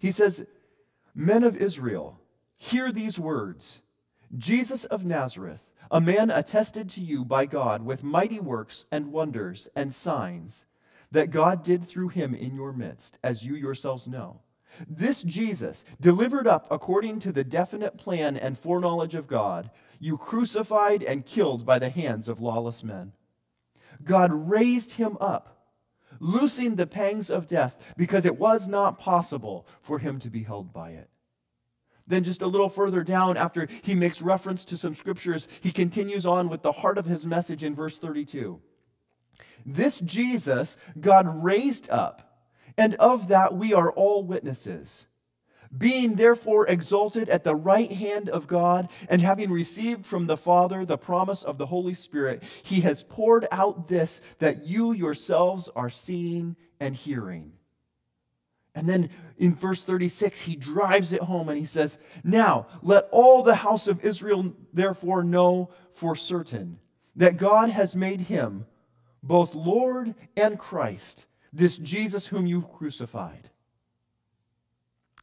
He 0.00 0.12
says, 0.12 0.44
Men 1.14 1.44
of 1.44 1.56
Israel, 1.56 2.20
hear 2.56 2.92
these 2.92 3.18
words 3.18 3.82
Jesus 4.36 4.84
of 4.84 5.04
Nazareth, 5.04 5.60
a 5.90 6.00
man 6.00 6.30
attested 6.30 6.88
to 6.90 7.00
you 7.00 7.24
by 7.24 7.46
God 7.46 7.84
with 7.84 8.04
mighty 8.04 8.38
works 8.38 8.86
and 8.92 9.10
wonders 9.10 9.68
and 9.74 9.92
signs 9.92 10.64
that 11.10 11.30
God 11.30 11.64
did 11.64 11.84
through 11.84 12.08
him 12.08 12.34
in 12.34 12.54
your 12.54 12.72
midst, 12.72 13.18
as 13.24 13.44
you 13.44 13.56
yourselves 13.56 14.06
know. 14.06 14.40
This 14.88 15.24
Jesus, 15.24 15.84
delivered 16.00 16.46
up 16.46 16.68
according 16.70 17.18
to 17.20 17.32
the 17.32 17.42
definite 17.42 17.98
plan 17.98 18.36
and 18.36 18.56
foreknowledge 18.56 19.16
of 19.16 19.26
God, 19.26 19.70
you 20.00 20.16
crucified 20.16 21.02
and 21.04 21.24
killed 21.24 21.64
by 21.64 21.78
the 21.78 21.90
hands 21.90 22.28
of 22.28 22.40
lawless 22.40 22.82
men. 22.82 23.12
God 24.02 24.32
raised 24.32 24.92
him 24.92 25.18
up, 25.20 25.68
loosing 26.18 26.74
the 26.74 26.86
pangs 26.86 27.30
of 27.30 27.46
death, 27.46 27.76
because 27.96 28.24
it 28.24 28.38
was 28.38 28.66
not 28.66 28.98
possible 28.98 29.68
for 29.82 29.98
him 29.98 30.18
to 30.20 30.30
be 30.30 30.42
held 30.42 30.72
by 30.72 30.92
it. 30.92 31.10
Then, 32.06 32.24
just 32.24 32.42
a 32.42 32.46
little 32.46 32.70
further 32.70 33.04
down, 33.04 33.36
after 33.36 33.68
he 33.82 33.94
makes 33.94 34.22
reference 34.22 34.64
to 34.64 34.76
some 34.76 34.94
scriptures, 34.94 35.46
he 35.60 35.70
continues 35.70 36.26
on 36.26 36.48
with 36.48 36.62
the 36.62 36.72
heart 36.72 36.98
of 36.98 37.06
his 37.06 37.26
message 37.26 37.62
in 37.62 37.74
verse 37.74 37.98
32. 37.98 38.60
This 39.64 40.00
Jesus 40.00 40.76
God 40.98 41.44
raised 41.44 41.90
up, 41.90 42.48
and 42.76 42.94
of 42.96 43.28
that 43.28 43.54
we 43.54 43.74
are 43.74 43.92
all 43.92 44.24
witnesses. 44.24 45.06
Being 45.76 46.16
therefore 46.16 46.66
exalted 46.66 47.28
at 47.28 47.44
the 47.44 47.54
right 47.54 47.92
hand 47.92 48.28
of 48.28 48.48
God, 48.48 48.90
and 49.08 49.20
having 49.20 49.50
received 49.50 50.04
from 50.04 50.26
the 50.26 50.36
Father 50.36 50.84
the 50.84 50.98
promise 50.98 51.44
of 51.44 51.58
the 51.58 51.66
Holy 51.66 51.94
Spirit, 51.94 52.42
he 52.62 52.80
has 52.80 53.04
poured 53.04 53.46
out 53.52 53.86
this 53.86 54.20
that 54.40 54.66
you 54.66 54.92
yourselves 54.92 55.70
are 55.76 55.90
seeing 55.90 56.56
and 56.80 56.96
hearing. 56.96 57.52
And 58.74 58.88
then 58.88 59.10
in 59.36 59.54
verse 59.54 59.84
36, 59.84 60.40
he 60.42 60.56
drives 60.56 61.12
it 61.12 61.22
home 61.22 61.48
and 61.48 61.58
he 61.58 61.66
says, 61.66 61.98
Now 62.22 62.66
let 62.82 63.08
all 63.10 63.42
the 63.42 63.56
house 63.56 63.88
of 63.88 64.04
Israel 64.04 64.54
therefore 64.72 65.24
know 65.24 65.70
for 65.94 66.14
certain 66.14 66.78
that 67.16 67.36
God 67.36 67.70
has 67.70 67.96
made 67.96 68.22
him 68.22 68.66
both 69.22 69.54
Lord 69.54 70.14
and 70.36 70.58
Christ, 70.58 71.26
this 71.52 71.78
Jesus 71.78 72.28
whom 72.28 72.46
you 72.46 72.62
crucified. 72.62 73.49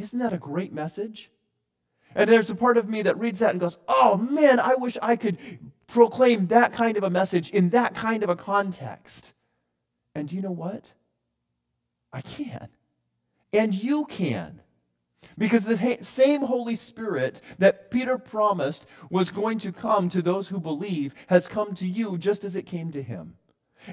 Isn't 0.00 0.18
that 0.20 0.32
a 0.32 0.38
great 0.38 0.72
message? 0.72 1.30
And 2.14 2.28
there's 2.28 2.50
a 2.50 2.54
part 2.54 2.76
of 2.76 2.88
me 2.88 3.02
that 3.02 3.18
reads 3.18 3.38
that 3.38 3.50
and 3.50 3.60
goes, 3.60 3.78
oh 3.86 4.16
man, 4.16 4.58
I 4.58 4.74
wish 4.74 4.96
I 5.00 5.16
could 5.16 5.38
proclaim 5.86 6.46
that 6.48 6.72
kind 6.72 6.96
of 6.96 7.04
a 7.04 7.10
message 7.10 7.50
in 7.50 7.70
that 7.70 7.94
kind 7.94 8.22
of 8.22 8.30
a 8.30 8.36
context. 8.36 9.34
And 10.14 10.28
do 10.28 10.36
you 10.36 10.42
know 10.42 10.50
what? 10.50 10.92
I 12.12 12.20
can. 12.20 12.68
And 13.52 13.74
you 13.74 14.06
can. 14.06 14.60
Because 15.38 15.64
the 15.64 15.98
same 16.00 16.42
Holy 16.42 16.74
Spirit 16.74 17.40
that 17.58 17.90
Peter 17.90 18.18
promised 18.18 18.86
was 19.10 19.30
going 19.30 19.58
to 19.60 19.72
come 19.72 20.08
to 20.08 20.22
those 20.22 20.48
who 20.48 20.60
believe 20.60 21.14
has 21.28 21.46
come 21.46 21.74
to 21.74 21.86
you 21.86 22.18
just 22.18 22.44
as 22.44 22.56
it 22.56 22.66
came 22.66 22.90
to 22.92 23.02
him. 23.02 23.34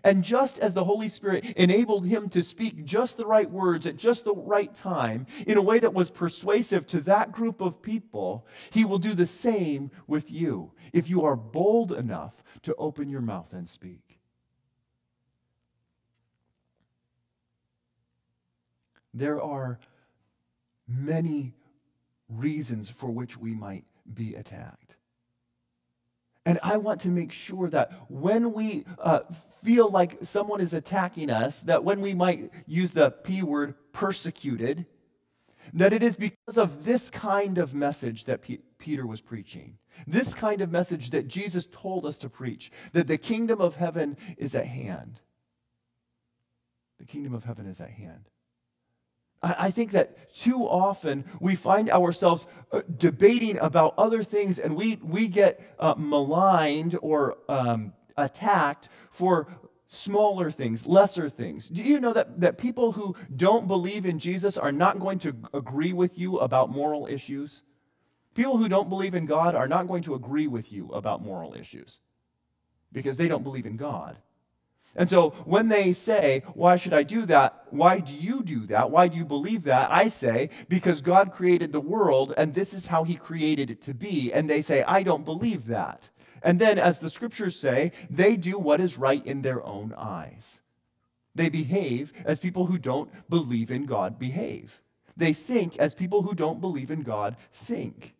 And 0.03 0.23
just 0.23 0.59
as 0.59 0.73
the 0.73 0.83
Holy 0.83 1.07
Spirit 1.07 1.45
enabled 1.55 2.05
him 2.05 2.29
to 2.29 2.41
speak 2.43 2.83
just 2.85 3.17
the 3.17 3.25
right 3.25 3.49
words 3.49 3.87
at 3.87 3.97
just 3.97 4.25
the 4.25 4.33
right 4.33 4.73
time 4.73 5.27
in 5.45 5.57
a 5.57 5.61
way 5.61 5.79
that 5.79 5.93
was 5.93 6.11
persuasive 6.11 6.85
to 6.87 7.01
that 7.01 7.31
group 7.31 7.61
of 7.61 7.81
people, 7.81 8.45
he 8.71 8.85
will 8.85 8.99
do 8.99 9.13
the 9.13 9.25
same 9.25 9.91
with 10.07 10.31
you 10.31 10.71
if 10.93 11.09
you 11.09 11.23
are 11.25 11.35
bold 11.35 11.91
enough 11.91 12.33
to 12.63 12.75
open 12.75 13.09
your 13.09 13.21
mouth 13.21 13.53
and 13.53 13.67
speak. 13.67 14.19
There 19.13 19.41
are 19.41 19.79
many 20.87 21.53
reasons 22.29 22.89
for 22.89 23.09
which 23.09 23.37
we 23.37 23.55
might 23.55 23.85
be 24.13 24.35
attacked. 24.35 24.86
And 26.47 26.59
I 26.63 26.77
want 26.77 27.01
to 27.01 27.09
make 27.09 27.33
sure 27.33 27.69
that 27.71 27.91
when 28.07 28.53
we 28.53 28.85
uh, 28.99 29.19
feel 29.65 29.89
like 29.89 30.17
someone 30.21 30.61
is 30.61 30.73
attacking 30.73 31.29
us, 31.29 31.59
that 31.63 31.83
when 31.83 31.99
we 31.99 32.13
might 32.13 32.51
use 32.65 32.93
the 32.93 33.11
P 33.11 33.43
word, 33.43 33.75
persecuted, 33.91 34.85
that 35.73 35.91
it 35.91 36.01
is 36.01 36.15
because 36.15 36.57
of 36.57 36.85
this 36.85 37.09
kind 37.09 37.57
of 37.57 37.75
message 37.75 38.23
that 38.23 38.43
P- 38.43 38.61
Peter 38.77 39.05
was 39.05 39.19
preaching. 39.19 39.77
This 40.07 40.33
kind 40.33 40.61
of 40.61 40.71
message 40.71 41.09
that 41.09 41.27
Jesus 41.27 41.67
told 41.69 42.05
us 42.05 42.17
to 42.19 42.29
preach, 42.29 42.71
that 42.93 43.07
the 43.07 43.17
kingdom 43.17 43.59
of 43.59 43.75
heaven 43.75 44.15
is 44.37 44.55
at 44.55 44.67
hand. 44.67 45.19
The 46.97 47.05
kingdom 47.05 47.33
of 47.33 47.43
heaven 47.43 47.67
is 47.67 47.81
at 47.81 47.89
hand. 47.89 48.29
I 49.41 49.71
think 49.71 49.91
that 49.91 50.33
too 50.33 50.63
often 50.63 51.25
we 51.39 51.55
find 51.55 51.89
ourselves 51.89 52.47
uh, 52.71 52.81
debating 52.97 53.59
about 53.59 53.93
other 53.97 54.23
things 54.23 54.57
and 54.57 54.75
we, 54.75 54.95
we 54.97 55.27
get 55.27 55.61
uh, 55.79 55.93
maligned 55.97 56.97
or 57.01 57.37
um, 57.47 57.93
attacked 58.17 58.89
for 59.11 59.47
smaller 59.87 60.51
things, 60.51 60.85
lesser 60.85 61.29
things. 61.29 61.69
Do 61.69 61.83
you 61.83 61.99
know 61.99 62.13
that, 62.13 62.39
that 62.41 62.57
people 62.57 62.91
who 62.91 63.15
don't 63.35 63.67
believe 63.67 64.05
in 64.05 64.19
Jesus 64.19 64.57
are 64.57 64.71
not 64.71 64.99
going 64.99 65.19
to 65.19 65.35
agree 65.53 65.93
with 65.93 66.17
you 66.17 66.39
about 66.39 66.69
moral 66.69 67.07
issues? 67.07 67.61
People 68.33 68.57
who 68.57 68.67
don't 68.67 68.89
believe 68.89 69.15
in 69.15 69.25
God 69.25 69.55
are 69.55 69.67
not 69.67 69.87
going 69.87 70.03
to 70.03 70.15
agree 70.15 70.47
with 70.47 70.71
you 70.73 70.89
about 70.89 71.23
moral 71.23 71.53
issues 71.53 71.99
because 72.91 73.17
they 73.17 73.27
don't 73.27 73.43
believe 73.43 73.65
in 73.65 73.77
God. 73.77 74.17
And 74.97 75.07
so 75.07 75.29
when 75.45 75.69
they 75.69 75.93
say, 75.93 76.43
Why 76.55 76.75
should 76.75 76.93
I 76.93 77.03
do 77.03 77.25
that? 77.27 77.67
Why 77.69 77.99
do 77.99 78.15
you 78.15 78.41
do 78.41 78.65
that? 78.67 78.89
Why 78.89 79.07
do 79.07 79.15
you 79.15 79.25
believe 79.25 79.63
that? 79.63 79.91
I 79.91 80.07
say, 80.07 80.49
Because 80.67 81.01
God 81.01 81.31
created 81.31 81.71
the 81.71 81.79
world 81.79 82.33
and 82.35 82.53
this 82.53 82.73
is 82.73 82.87
how 82.87 83.03
he 83.03 83.15
created 83.15 83.69
it 83.69 83.81
to 83.83 83.93
be. 83.93 84.33
And 84.33 84.49
they 84.49 84.61
say, 84.61 84.83
I 84.83 85.03
don't 85.03 85.23
believe 85.23 85.67
that. 85.67 86.09
And 86.43 86.59
then, 86.59 86.77
as 86.77 86.99
the 86.99 87.09
scriptures 87.09 87.59
say, 87.59 87.91
they 88.09 88.35
do 88.35 88.59
what 88.59 88.79
is 88.79 88.97
right 88.97 89.25
in 89.25 89.41
their 89.41 89.63
own 89.65 89.93
eyes. 89.97 90.61
They 91.35 91.49
behave 91.49 92.13
as 92.25 92.39
people 92.39 92.65
who 92.65 92.77
don't 92.77 93.09
believe 93.29 93.71
in 93.71 93.85
God 93.85 94.17
behave. 94.17 94.81
They 95.15 95.33
think 95.33 95.77
as 95.77 95.95
people 95.95 96.21
who 96.21 96.33
don't 96.33 96.61
believe 96.61 96.91
in 96.91 97.01
God 97.01 97.37
think. 97.51 98.15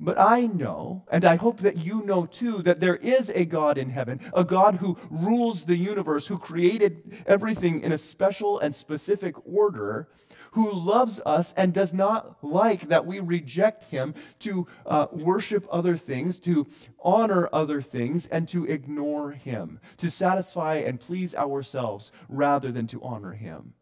But 0.00 0.18
I 0.18 0.46
know, 0.46 1.04
and 1.10 1.24
I 1.24 1.36
hope 1.36 1.60
that 1.60 1.76
you 1.76 2.02
know 2.04 2.26
too, 2.26 2.62
that 2.62 2.80
there 2.80 2.96
is 2.96 3.30
a 3.30 3.44
God 3.44 3.78
in 3.78 3.90
heaven, 3.90 4.20
a 4.34 4.42
God 4.42 4.74
who 4.76 4.98
rules 5.08 5.64
the 5.64 5.76
universe, 5.76 6.26
who 6.26 6.38
created 6.38 7.22
everything 7.26 7.80
in 7.80 7.92
a 7.92 7.98
special 7.98 8.58
and 8.58 8.74
specific 8.74 9.36
order, 9.46 10.08
who 10.50 10.72
loves 10.72 11.20
us 11.24 11.54
and 11.56 11.72
does 11.72 11.94
not 11.94 12.42
like 12.42 12.88
that 12.88 13.06
we 13.06 13.20
reject 13.20 13.84
him 13.84 14.14
to 14.40 14.66
uh, 14.86 15.06
worship 15.12 15.66
other 15.70 15.96
things, 15.96 16.40
to 16.40 16.66
honor 17.02 17.48
other 17.52 17.80
things, 17.80 18.26
and 18.26 18.48
to 18.48 18.64
ignore 18.64 19.30
him, 19.30 19.78
to 19.96 20.10
satisfy 20.10 20.76
and 20.76 21.00
please 21.00 21.34
ourselves 21.34 22.12
rather 22.28 22.72
than 22.72 22.86
to 22.88 23.02
honor 23.02 23.32
him. 23.32 23.74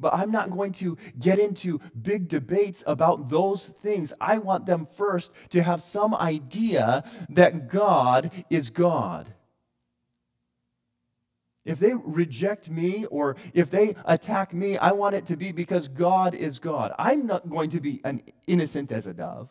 But 0.00 0.14
I'm 0.14 0.32
not 0.32 0.50
going 0.50 0.72
to 0.74 0.96
get 1.18 1.38
into 1.38 1.80
big 2.00 2.28
debates 2.28 2.82
about 2.86 3.28
those 3.28 3.68
things. 3.68 4.12
I 4.20 4.38
want 4.38 4.66
them 4.66 4.86
first 4.96 5.30
to 5.50 5.62
have 5.62 5.82
some 5.82 6.14
idea 6.14 7.04
that 7.28 7.68
God 7.68 8.30
is 8.48 8.70
God. 8.70 9.32
If 11.64 11.78
they 11.78 11.92
reject 11.92 12.70
me 12.70 13.04
or 13.06 13.36
if 13.52 13.70
they 13.70 13.94
attack 14.06 14.54
me, 14.54 14.78
I 14.78 14.92
want 14.92 15.14
it 15.14 15.26
to 15.26 15.36
be 15.36 15.52
because 15.52 15.88
God 15.88 16.34
is 16.34 16.58
God. 16.58 16.92
I'm 16.98 17.26
not 17.26 17.50
going 17.50 17.70
to 17.70 17.80
be 17.80 18.00
an 18.02 18.22
innocent 18.46 18.90
as 18.90 19.06
a 19.06 19.12
dove. 19.12 19.50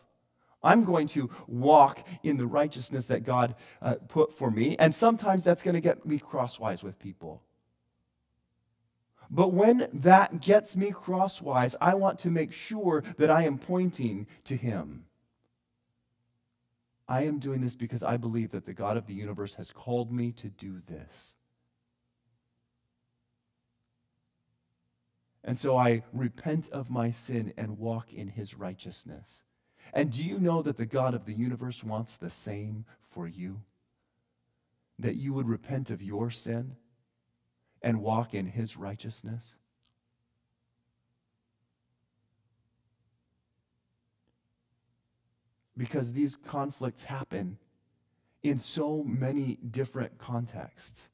I'm 0.62 0.84
going 0.84 1.06
to 1.08 1.30
walk 1.46 2.06
in 2.22 2.36
the 2.36 2.46
righteousness 2.46 3.06
that 3.06 3.24
God 3.24 3.54
uh, 3.80 3.94
put 4.08 4.32
for 4.32 4.50
me. 4.50 4.76
And 4.78 4.94
sometimes 4.94 5.42
that's 5.42 5.62
going 5.62 5.74
to 5.74 5.80
get 5.80 6.04
me 6.04 6.18
crosswise 6.18 6.82
with 6.82 6.98
people. 6.98 7.42
But 9.30 9.52
when 9.52 9.88
that 9.92 10.40
gets 10.40 10.74
me 10.74 10.90
crosswise, 10.90 11.76
I 11.80 11.94
want 11.94 12.18
to 12.20 12.30
make 12.30 12.52
sure 12.52 13.04
that 13.16 13.30
I 13.30 13.44
am 13.44 13.58
pointing 13.58 14.26
to 14.44 14.56
Him. 14.56 15.04
I 17.08 17.24
am 17.24 17.38
doing 17.38 17.60
this 17.60 17.76
because 17.76 18.02
I 18.02 18.16
believe 18.16 18.50
that 18.50 18.66
the 18.66 18.74
God 18.74 18.96
of 18.96 19.06
the 19.06 19.14
universe 19.14 19.54
has 19.54 19.72
called 19.72 20.12
me 20.12 20.32
to 20.32 20.48
do 20.48 20.80
this. 20.86 21.36
And 25.42 25.58
so 25.58 25.76
I 25.76 26.02
repent 26.12 26.68
of 26.70 26.90
my 26.90 27.10
sin 27.10 27.52
and 27.56 27.78
walk 27.78 28.12
in 28.12 28.28
his 28.28 28.54
righteousness. 28.54 29.42
And 29.92 30.12
do 30.12 30.22
you 30.22 30.38
know 30.38 30.62
that 30.62 30.76
the 30.76 30.86
God 30.86 31.14
of 31.14 31.24
the 31.24 31.32
universe 31.32 31.82
wants 31.82 32.16
the 32.16 32.30
same 32.30 32.84
for 33.10 33.26
you? 33.26 33.60
That 34.98 35.16
you 35.16 35.32
would 35.32 35.48
repent 35.48 35.90
of 35.90 36.02
your 36.02 36.30
sin 36.30 36.76
and 37.82 38.02
walk 38.02 38.34
in 38.34 38.46
his 38.46 38.76
righteousness? 38.76 39.56
Because 45.76 46.12
these 46.12 46.36
conflicts 46.36 47.04
happen 47.04 47.58
in 48.42 48.58
so 48.58 49.02
many 49.04 49.58
different 49.70 50.18
contexts. 50.18 51.08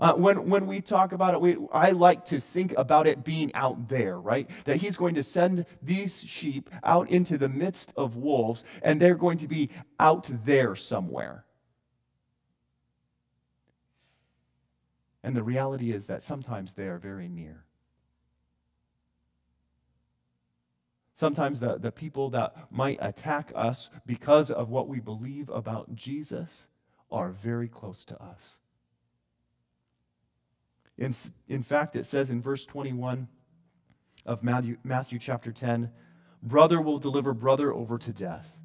Uh, 0.00 0.14
when, 0.14 0.48
when 0.48 0.66
we 0.66 0.80
talk 0.80 1.12
about 1.12 1.34
it, 1.34 1.40
we, 1.40 1.58
I 1.72 1.90
like 1.90 2.24
to 2.26 2.40
think 2.40 2.72
about 2.78 3.06
it 3.06 3.22
being 3.22 3.54
out 3.54 3.88
there, 3.88 4.18
right? 4.18 4.48
That 4.64 4.78
he's 4.78 4.96
going 4.96 5.14
to 5.16 5.22
send 5.22 5.66
these 5.82 6.24
sheep 6.24 6.70
out 6.82 7.10
into 7.10 7.36
the 7.36 7.50
midst 7.50 7.92
of 7.96 8.16
wolves, 8.16 8.64
and 8.82 9.00
they're 9.00 9.14
going 9.14 9.38
to 9.38 9.48
be 9.48 9.68
out 9.98 10.30
there 10.44 10.74
somewhere. 10.74 11.44
And 15.22 15.36
the 15.36 15.42
reality 15.42 15.92
is 15.92 16.06
that 16.06 16.22
sometimes 16.22 16.74
they 16.74 16.86
are 16.86 16.98
very 16.98 17.28
near. 17.28 17.64
Sometimes 21.14 21.60
the, 21.60 21.76
the 21.76 21.92
people 21.92 22.30
that 22.30 22.54
might 22.70 22.98
attack 23.02 23.52
us 23.54 23.90
because 24.06 24.50
of 24.50 24.70
what 24.70 24.88
we 24.88 25.00
believe 25.00 25.50
about 25.50 25.94
Jesus 25.94 26.66
are 27.10 27.30
very 27.30 27.68
close 27.68 28.06
to 28.06 28.22
us. 28.22 28.58
In, 30.96 31.14
in 31.48 31.62
fact, 31.62 31.96
it 31.96 32.06
says 32.06 32.30
in 32.30 32.40
verse 32.40 32.64
21 32.64 33.28
of 34.24 34.42
Matthew, 34.42 34.78
Matthew 34.82 35.18
chapter 35.18 35.52
10 35.52 35.90
brother 36.42 36.80
will 36.80 36.98
deliver 36.98 37.34
brother 37.34 37.70
over 37.70 37.98
to 37.98 38.12
death, 38.14 38.56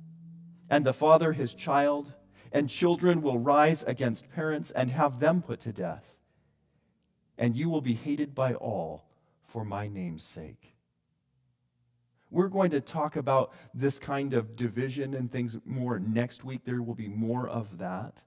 and 0.69 0.85
the 0.85 0.93
father 0.93 1.33
his 1.33 1.53
child, 1.53 2.13
and 2.53 2.69
children 2.69 3.21
will 3.21 3.37
rise 3.37 3.83
against 3.83 4.29
parents 4.29 4.71
and 4.71 4.89
have 4.91 5.19
them 5.19 5.41
put 5.41 5.59
to 5.61 5.73
death 5.73 6.14
and 7.37 7.55
you 7.55 7.69
will 7.69 7.81
be 7.81 7.93
hated 7.93 8.33
by 8.33 8.53
all 8.53 9.05
for 9.43 9.65
my 9.65 9.87
name's 9.87 10.23
sake. 10.23 10.75
We're 12.31 12.47
going 12.47 12.71
to 12.71 12.81
talk 12.81 13.15
about 13.15 13.53
this 13.73 13.99
kind 13.99 14.33
of 14.33 14.55
division 14.55 15.13
and 15.13 15.31
things 15.31 15.57
more 15.65 15.99
next 15.99 16.43
week. 16.43 16.61
There 16.65 16.81
will 16.81 16.95
be 16.95 17.07
more 17.07 17.47
of 17.47 17.77
that. 17.77 18.23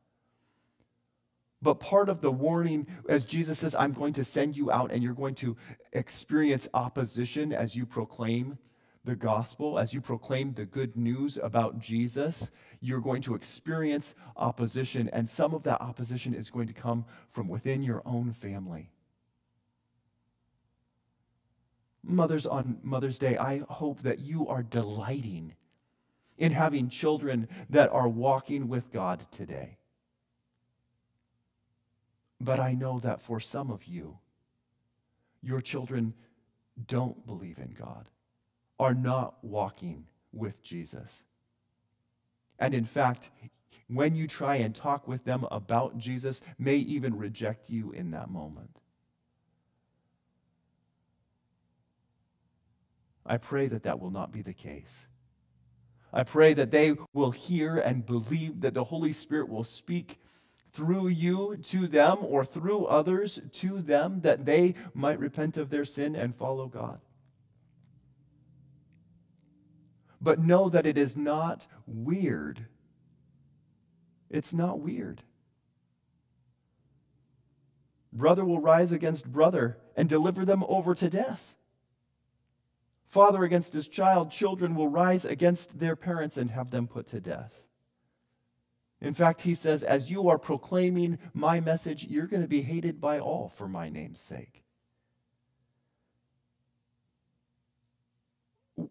But 1.61 1.75
part 1.75 2.09
of 2.09 2.21
the 2.21 2.31
warning, 2.31 2.87
as 3.09 3.25
Jesus 3.25 3.59
says, 3.59 3.75
I'm 3.75 3.93
going 3.93 4.13
to 4.15 4.25
send 4.25 4.57
you 4.57 4.71
out 4.71 4.93
and 4.93 5.03
you're 5.03 5.13
going 5.13 5.35
to 5.37 5.57
experience 5.93 6.69
opposition 6.73 7.53
as 7.53 7.75
you 7.75 7.85
proclaim 7.85 8.57
the 9.05 9.17
gospel, 9.17 9.79
as 9.79 9.93
you 9.93 10.01
proclaim 10.01 10.53
the 10.53 10.67
good 10.67 10.97
news 10.97 11.39
about 11.43 11.79
Jesus, 11.79 12.51
you're 12.81 13.01
going 13.01 13.23
to 13.23 13.35
experience 13.35 14.15
opposition. 14.37 15.09
And 15.13 15.29
some 15.29 15.55
of 15.55 15.63
that 15.65 15.81
opposition 15.81 16.35
is 16.35 16.51
going 16.51 16.69
to 16.69 16.75
come 16.75 17.05
from 17.29 17.49
within 17.49 17.83
your 17.83 18.03
own 18.05 18.33
family. 18.33 18.91
Mothers 22.09 22.47
on 22.47 22.79
Mother's 22.83 23.19
Day, 23.19 23.37
I 23.37 23.59
hope 23.69 24.01
that 24.01 24.19
you 24.19 24.49
are 24.49 24.63
delighting 24.63 25.55
in 26.39 26.53
having 26.53 26.89
children 26.89 27.49
that 27.69 27.91
are 27.91 28.09
walking 28.09 28.69
with 28.69 28.91
God 28.93 29.27
today. 29.31 29.77
But 32.41 32.61
I 32.61 32.73
know 32.73 33.01
that 33.01 33.21
for 33.21 33.41
some 33.41 33.71
of 33.71 33.85
you, 33.85 34.19
your 35.43 35.61
children 35.61 36.15
don't 36.87 37.27
believe 37.27 37.59
in 37.59 37.75
God, 37.79 38.07
are 38.79 38.95
not 38.95 39.35
walking 39.43 40.07
with 40.33 40.63
Jesus. 40.63 41.25
And 42.59 42.75
in 42.75 42.85
fact, 42.85 43.31
when 43.89 44.15
you 44.15 44.27
try 44.27 44.57
and 44.57 44.75
talk 44.75 45.09
with 45.09 45.25
them 45.25 45.47
about 45.51 45.99
Jesus, 45.99 46.41
may 46.59 46.77
even 46.77 47.17
reject 47.17 47.69
you 47.71 47.91
in 47.93 48.13
that 48.13 48.31
moment. 48.31 48.81
I 53.29 53.37
pray 53.37 53.69
that 53.69 53.83
that 53.83 54.01
will 54.01 54.11
not 54.11 54.33
be 54.33 54.41
the 54.41 54.55
case. 54.55 55.07
I 56.13 56.23
pray 56.25 56.55
that 56.55 56.71
they 56.71 56.97
will 57.13 57.31
hear 57.31 57.77
and 57.77 58.07
believe 58.07 58.63
that 58.63 58.73
the 58.73 58.85
Holy 58.85 59.13
Spirit 59.13 59.51
will 59.51 59.65
speak 59.65 60.19
through 60.73 61.09
you 61.09 61.59
to 61.65 61.87
them 61.87 62.19
or 62.23 62.45
through 62.45 62.87
others 62.87 63.41
to 63.53 63.83
them 63.83 64.23
that 64.23 64.47
they 64.47 64.75
might 64.95 65.19
repent 65.19 65.59
of 65.59 65.69
their 65.69 65.85
sin 65.85 66.17
and 66.17 66.35
follow 66.35 66.67
God. 66.67 67.01
But 70.21 70.39
know 70.39 70.71
that 70.71 70.87
it 70.87 70.97
is 70.97 71.17
not 71.17 71.67
weird. 71.87 72.67
It's 74.31 74.55
not 74.55 74.81
weird. 74.81 75.23
Brother 78.13 78.45
will 78.45 78.61
rise 78.61 78.91
against 78.91 79.31
brother 79.31 79.77
and 79.95 80.09
deliver 80.09 80.45
them 80.47 80.65
over 80.65 80.95
to 80.95 81.11
death. 81.11 81.58
Father 83.09 83.43
against 83.43 83.73
his 83.73 83.89
child, 83.89 84.31
children 84.31 84.75
will 84.75 84.89
rise 84.89 85.25
against 85.25 85.79
their 85.79 85.97
parents 85.97 86.37
and 86.37 86.51
have 86.51 86.71
them 86.71 86.87
put 86.87 87.07
to 87.07 87.21
death. 87.21 87.63
In 89.01 89.15
fact, 89.15 89.41
he 89.41 89.55
says, 89.55 89.83
as 89.83 90.11
you 90.11 90.29
are 90.29 90.39
proclaiming 90.39 91.19
my 91.33 91.59
message, 91.59 92.05
you're 92.05 92.27
going 92.27 92.43
to 92.43 92.49
be 92.49 92.63
hated 92.63 93.01
by 93.01 93.19
all 93.19 93.49
for 93.49 93.67
my 93.67 93.89
name's 93.89 94.21
sake. 94.21 94.63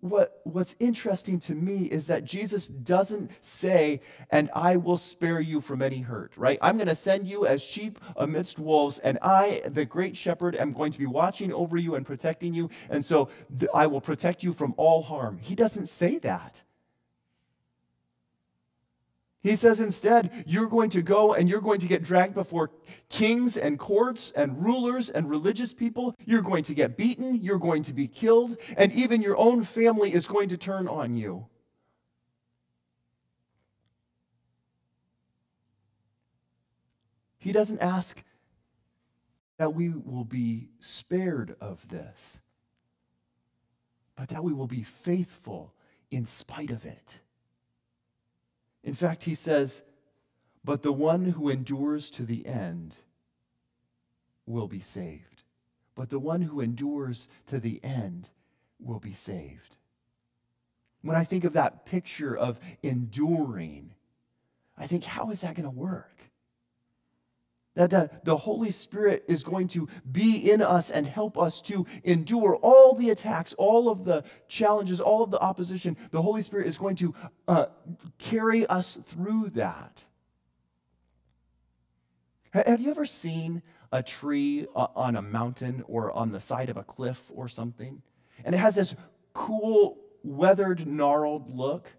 What, 0.01 0.41
what's 0.43 0.75
interesting 0.79 1.39
to 1.41 1.55
me 1.55 1.85
is 1.85 2.07
that 2.07 2.23
Jesus 2.23 2.67
doesn't 2.67 3.31
say, 3.41 4.01
and 4.29 4.49
I 4.53 4.75
will 4.75 4.97
spare 4.97 5.39
you 5.39 5.61
from 5.61 5.81
any 5.81 6.01
hurt, 6.01 6.33
right? 6.37 6.59
I'm 6.61 6.77
going 6.77 6.87
to 6.87 6.95
send 6.95 7.27
you 7.27 7.45
as 7.45 7.61
sheep 7.61 7.99
amidst 8.15 8.59
wolves, 8.59 8.99
and 8.99 9.17
I, 9.21 9.61
the 9.65 9.85
great 9.85 10.15
shepherd, 10.15 10.55
am 10.55 10.73
going 10.73 10.91
to 10.91 10.99
be 10.99 11.05
watching 11.05 11.51
over 11.53 11.77
you 11.77 11.95
and 11.95 12.05
protecting 12.05 12.53
you, 12.53 12.69
and 12.89 13.03
so 13.03 13.29
th- 13.57 13.71
I 13.73 13.87
will 13.87 14.01
protect 14.01 14.43
you 14.43 14.53
from 14.53 14.73
all 14.77 15.01
harm. 15.01 15.39
He 15.41 15.55
doesn't 15.55 15.87
say 15.87 16.19
that. 16.19 16.61
He 19.43 19.55
says 19.55 19.79
instead, 19.79 20.43
you're 20.45 20.67
going 20.67 20.89
to 20.89 21.01
go 21.01 21.33
and 21.33 21.47
you're 21.47 21.61
going 21.61 21.79
to 21.79 21.87
get 21.87 22.03
dragged 22.03 22.33
before 22.33 22.71
kings 23.07 23.55
and 23.55 23.77
courts 23.77 24.31
and 24.35 24.63
rulers 24.63 25.09
and 25.09 25.29
religious 25.29 25.73
people. 25.73 26.15
You're 26.25 26.41
going 26.41 26.63
to 26.65 26.73
get 26.73 26.97
beaten. 26.97 27.35
You're 27.35 27.59
going 27.59 27.83
to 27.83 27.93
be 27.93 28.07
killed. 28.07 28.57
And 28.75 28.91
even 28.91 29.21
your 29.21 29.37
own 29.37 29.63
family 29.63 30.13
is 30.13 30.27
going 30.27 30.49
to 30.49 30.57
turn 30.57 30.87
on 30.87 31.13
you. 31.13 31.45
He 37.37 37.51
doesn't 37.53 37.79
ask 37.79 38.21
that 39.57 39.73
we 39.73 39.89
will 39.89 40.25
be 40.25 40.69
spared 40.79 41.55
of 41.61 41.87
this, 41.87 42.39
but 44.15 44.29
that 44.29 44.43
we 44.43 44.51
will 44.51 44.67
be 44.67 44.83
faithful 44.83 45.73
in 46.11 46.25
spite 46.25 46.71
of 46.71 46.85
it. 46.85 47.19
In 48.83 48.93
fact, 48.93 49.23
he 49.23 49.35
says, 49.35 49.83
But 50.63 50.81
the 50.81 50.93
one 50.93 51.25
who 51.25 51.49
endures 51.49 52.09
to 52.11 52.23
the 52.23 52.45
end 52.45 52.97
will 54.45 54.67
be 54.67 54.79
saved. 54.79 55.43
But 55.95 56.09
the 56.09 56.19
one 56.19 56.41
who 56.43 56.61
endures 56.61 57.27
to 57.47 57.59
the 57.59 57.83
end 57.83 58.29
will 58.79 58.99
be 58.99 59.13
saved. 59.13 59.77
When 61.01 61.15
I 61.15 61.23
think 61.23 61.43
of 61.43 61.53
that 61.53 61.85
picture 61.85 62.35
of 62.35 62.59
enduring, 62.83 63.91
I 64.77 64.87
think, 64.87 65.03
how 65.03 65.31
is 65.31 65.41
that 65.41 65.55
going 65.55 65.63
to 65.63 65.69
work? 65.69 66.16
That 67.77 67.91
the, 67.91 68.09
the 68.23 68.35
Holy 68.35 68.71
Spirit 68.71 69.23
is 69.27 69.43
going 69.43 69.67
to 69.67 69.87
be 70.11 70.51
in 70.51 70.63
us 70.63 70.89
and 70.89 71.05
help 71.05 71.37
us 71.37 71.61
to 71.61 71.85
endure 72.03 72.55
all 72.55 72.95
the 72.95 73.11
attacks, 73.11 73.53
all 73.53 73.87
of 73.87 74.03
the 74.03 74.23
challenges, 74.47 74.99
all 74.99 75.23
of 75.23 75.29
the 75.29 75.39
opposition. 75.39 75.95
The 76.09 76.21
Holy 76.21 76.41
Spirit 76.41 76.65
is 76.65 76.79
going 76.79 76.95
to 76.95 77.13
uh, 77.47 77.67
carry 78.17 78.65
us 78.65 78.97
through 79.05 79.51
that. 79.51 80.03
Have 82.51 82.81
you 82.81 82.89
ever 82.89 83.05
seen 83.05 83.61
a 83.91 84.01
tree 84.01 84.65
on 84.73 85.15
a 85.15 85.21
mountain 85.21 85.83
or 85.87 86.11
on 86.11 86.31
the 86.31 86.39
side 86.39 86.71
of 86.71 86.77
a 86.77 86.83
cliff 86.83 87.21
or 87.29 87.47
something? 87.47 88.01
And 88.43 88.55
it 88.55 88.57
has 88.57 88.73
this 88.73 88.95
cool, 89.33 89.99
weathered, 90.23 90.87
gnarled 90.87 91.55
look. 91.55 91.91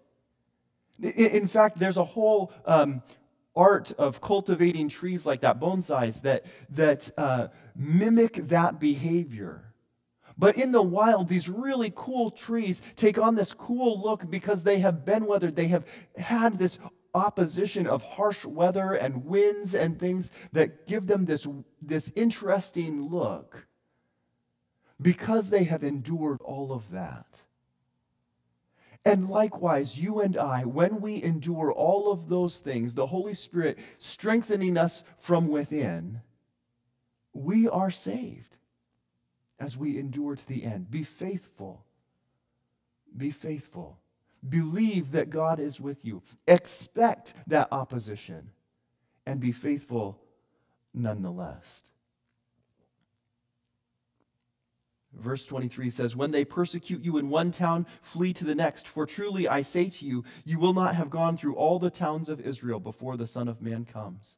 In 1.01 1.47
fact, 1.47 1.79
there's 1.79 1.95
a 1.95 2.03
whole 2.03 2.51
um, 2.65 3.01
art 3.55 3.91
of 3.97 4.21
cultivating 4.21 4.89
trees 4.89 5.25
like 5.25 5.41
that, 5.41 5.59
bonsais, 5.59 6.21
that, 6.21 6.45
that 6.69 7.09
uh, 7.17 7.47
mimic 7.75 8.35
that 8.47 8.79
behavior. 8.79 9.73
But 10.37 10.55
in 10.55 10.71
the 10.71 10.81
wild, 10.81 11.27
these 11.27 11.49
really 11.49 11.91
cool 11.95 12.31
trees 12.31 12.81
take 12.95 13.17
on 13.17 13.35
this 13.35 13.53
cool 13.53 14.01
look 14.01 14.29
because 14.29 14.63
they 14.63 14.79
have 14.79 15.03
been 15.03 15.25
weathered. 15.25 15.55
They 15.55 15.67
have 15.67 15.85
had 16.17 16.57
this 16.57 16.79
opposition 17.13 17.87
of 17.87 18.03
harsh 18.03 18.45
weather 18.45 18.93
and 18.93 19.25
winds 19.25 19.75
and 19.75 19.99
things 19.99 20.31
that 20.53 20.85
give 20.87 21.07
them 21.07 21.25
this, 21.25 21.45
this 21.81 22.11
interesting 22.15 23.09
look 23.09 23.67
because 25.01 25.49
they 25.49 25.63
have 25.63 25.83
endured 25.83 26.39
all 26.41 26.71
of 26.71 26.89
that. 26.91 27.41
And 29.05 29.29
likewise, 29.29 29.97
you 29.97 30.19
and 30.19 30.37
I, 30.37 30.65
when 30.65 31.01
we 31.01 31.23
endure 31.23 31.71
all 31.71 32.11
of 32.11 32.27
those 32.27 32.59
things, 32.59 32.95
the 32.95 33.07
Holy 33.07 33.33
Spirit 33.33 33.79
strengthening 33.97 34.77
us 34.77 35.03
from 35.17 35.47
within, 35.47 36.21
we 37.33 37.67
are 37.67 37.91
saved 37.91 38.57
as 39.59 39.77
we 39.77 39.97
endure 39.97 40.35
to 40.35 40.47
the 40.47 40.63
end. 40.63 40.91
Be 40.91 41.03
faithful. 41.03 41.85
Be 43.15 43.31
faithful. 43.31 43.99
Believe 44.47 45.11
that 45.11 45.29
God 45.29 45.59
is 45.59 45.79
with 45.79 46.05
you. 46.05 46.21
Expect 46.47 47.33
that 47.47 47.67
opposition 47.71 48.51
and 49.25 49.39
be 49.39 49.51
faithful 49.51 50.19
nonetheless. 50.93 51.83
Verse 55.19 55.45
23 55.45 55.89
says, 55.89 56.15
When 56.15 56.31
they 56.31 56.45
persecute 56.45 57.03
you 57.03 57.17
in 57.17 57.29
one 57.29 57.51
town, 57.51 57.85
flee 58.01 58.33
to 58.33 58.45
the 58.45 58.55
next. 58.55 58.87
For 58.87 59.05
truly 59.05 59.47
I 59.47 59.61
say 59.61 59.89
to 59.89 60.05
you, 60.05 60.23
you 60.45 60.59
will 60.59 60.73
not 60.73 60.95
have 60.95 61.09
gone 61.09 61.37
through 61.37 61.55
all 61.55 61.79
the 61.79 61.89
towns 61.89 62.29
of 62.29 62.39
Israel 62.39 62.79
before 62.79 63.17
the 63.17 63.27
Son 63.27 63.47
of 63.47 63.61
Man 63.61 63.85
comes. 63.85 64.35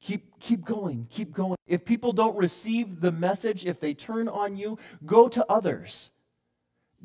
Keep, 0.00 0.40
keep 0.40 0.64
going, 0.64 1.06
keep 1.10 1.32
going. 1.32 1.56
If 1.66 1.84
people 1.84 2.12
don't 2.12 2.36
receive 2.36 3.00
the 3.00 3.12
message, 3.12 3.64
if 3.64 3.78
they 3.78 3.94
turn 3.94 4.28
on 4.28 4.56
you, 4.56 4.78
go 5.06 5.28
to 5.28 5.46
others. 5.48 6.10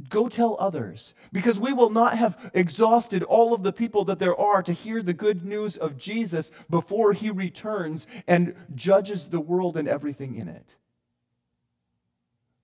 Go 0.10 0.30
tell 0.30 0.58
others. 0.60 1.14
Because 1.32 1.60
we 1.60 1.74
will 1.74 1.92
not 1.92 2.18
have 2.18 2.52
exhausted 2.54 3.22
all 3.24 3.54
of 3.54 3.64
the 3.64 3.74
people 3.74 4.06
that 4.06 4.20
there 4.20 4.40
are 4.40 4.64
to 4.64 4.74
hear 4.74 5.02
the 5.04 5.14
good 5.14 5.46
news 5.46 5.78
of 5.78 5.98
Jesus 5.98 6.52
before 6.70 7.14
he 7.14 7.30
returns 7.30 8.08
and 8.28 8.56
judges 8.76 9.30
the 9.30 9.40
world 9.40 9.78
and 9.78 9.88
everything 9.88 10.36
in 10.36 10.48
it. 10.48 10.76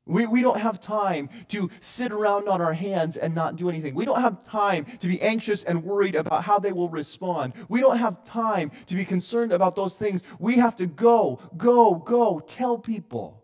We, 0.05 0.25
we 0.25 0.41
don't 0.41 0.59
have 0.59 0.81
time 0.81 1.29
to 1.49 1.69
sit 1.79 2.11
around 2.11 2.49
on 2.49 2.59
our 2.59 2.73
hands 2.73 3.15
and 3.15 3.33
not 3.33 3.55
do 3.55 3.69
anything. 3.69 3.95
We 3.95 4.03
don't 4.03 4.19
have 4.19 4.43
time 4.43 4.85
to 4.99 5.07
be 5.07 5.21
anxious 5.21 5.63
and 5.63 5.81
worried 5.83 6.15
about 6.15 6.43
how 6.43 6.59
they 6.59 6.73
will 6.73 6.89
respond. 6.89 7.53
We 7.69 7.79
don't 7.79 7.97
have 7.97 8.25
time 8.25 8.71
to 8.87 8.95
be 8.95 9.05
concerned 9.05 9.53
about 9.53 9.75
those 9.75 9.95
things. 9.95 10.23
We 10.39 10.55
have 10.55 10.75
to 10.77 10.87
go, 10.87 11.39
go, 11.55 11.95
go. 11.95 12.41
Tell 12.41 12.77
people. 12.77 13.43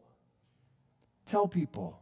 Tell 1.25 1.47
people. 1.47 2.01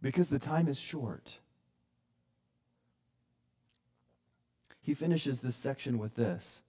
Because 0.00 0.28
the 0.28 0.38
time 0.38 0.68
is 0.68 0.78
short. 0.78 1.38
He 4.80 4.94
finishes 4.94 5.40
this 5.40 5.56
section 5.56 5.98
with 5.98 6.14
this 6.14 6.62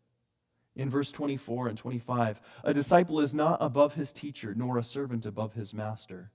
in 0.75 0.89
verse 0.89 1.11
24 1.11 1.69
and 1.69 1.77
25 1.77 2.41
A 2.63 2.73
disciple 2.73 3.19
is 3.19 3.33
not 3.33 3.57
above 3.61 3.93
his 3.95 4.11
teacher, 4.11 4.53
nor 4.55 4.77
a 4.77 4.83
servant 4.83 5.25
above 5.25 5.53
his 5.53 5.73
master. 5.73 6.31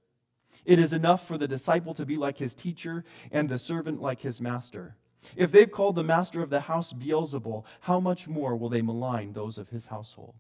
It 0.65 0.79
is 0.79 0.93
enough 0.93 1.27
for 1.27 1.39
the 1.39 1.49
disciple 1.49 1.95
to 1.95 2.07
be 2.07 2.17
like 2.17 2.39
his 2.39 2.55
teacher 2.55 3.05
and 3.31 3.49
the 3.49 3.59
servant 3.59 4.01
like 4.01 4.21
his 4.21 4.41
master. 4.41 4.97
If 5.37 5.53
they've 5.53 5.71
called 5.71 5.97
the 5.97 6.05
master 6.05 6.43
of 6.43 6.51
the 6.51 6.61
house 6.61 6.93
Beelzebul, 6.93 7.65
how 7.81 8.01
much 8.01 8.29
more 8.29 8.57
will 8.57 8.69
they 8.69 8.83
malign 8.83 9.33
those 9.33 9.59
of 9.59 9.69
his 9.69 9.87
household? 9.87 10.37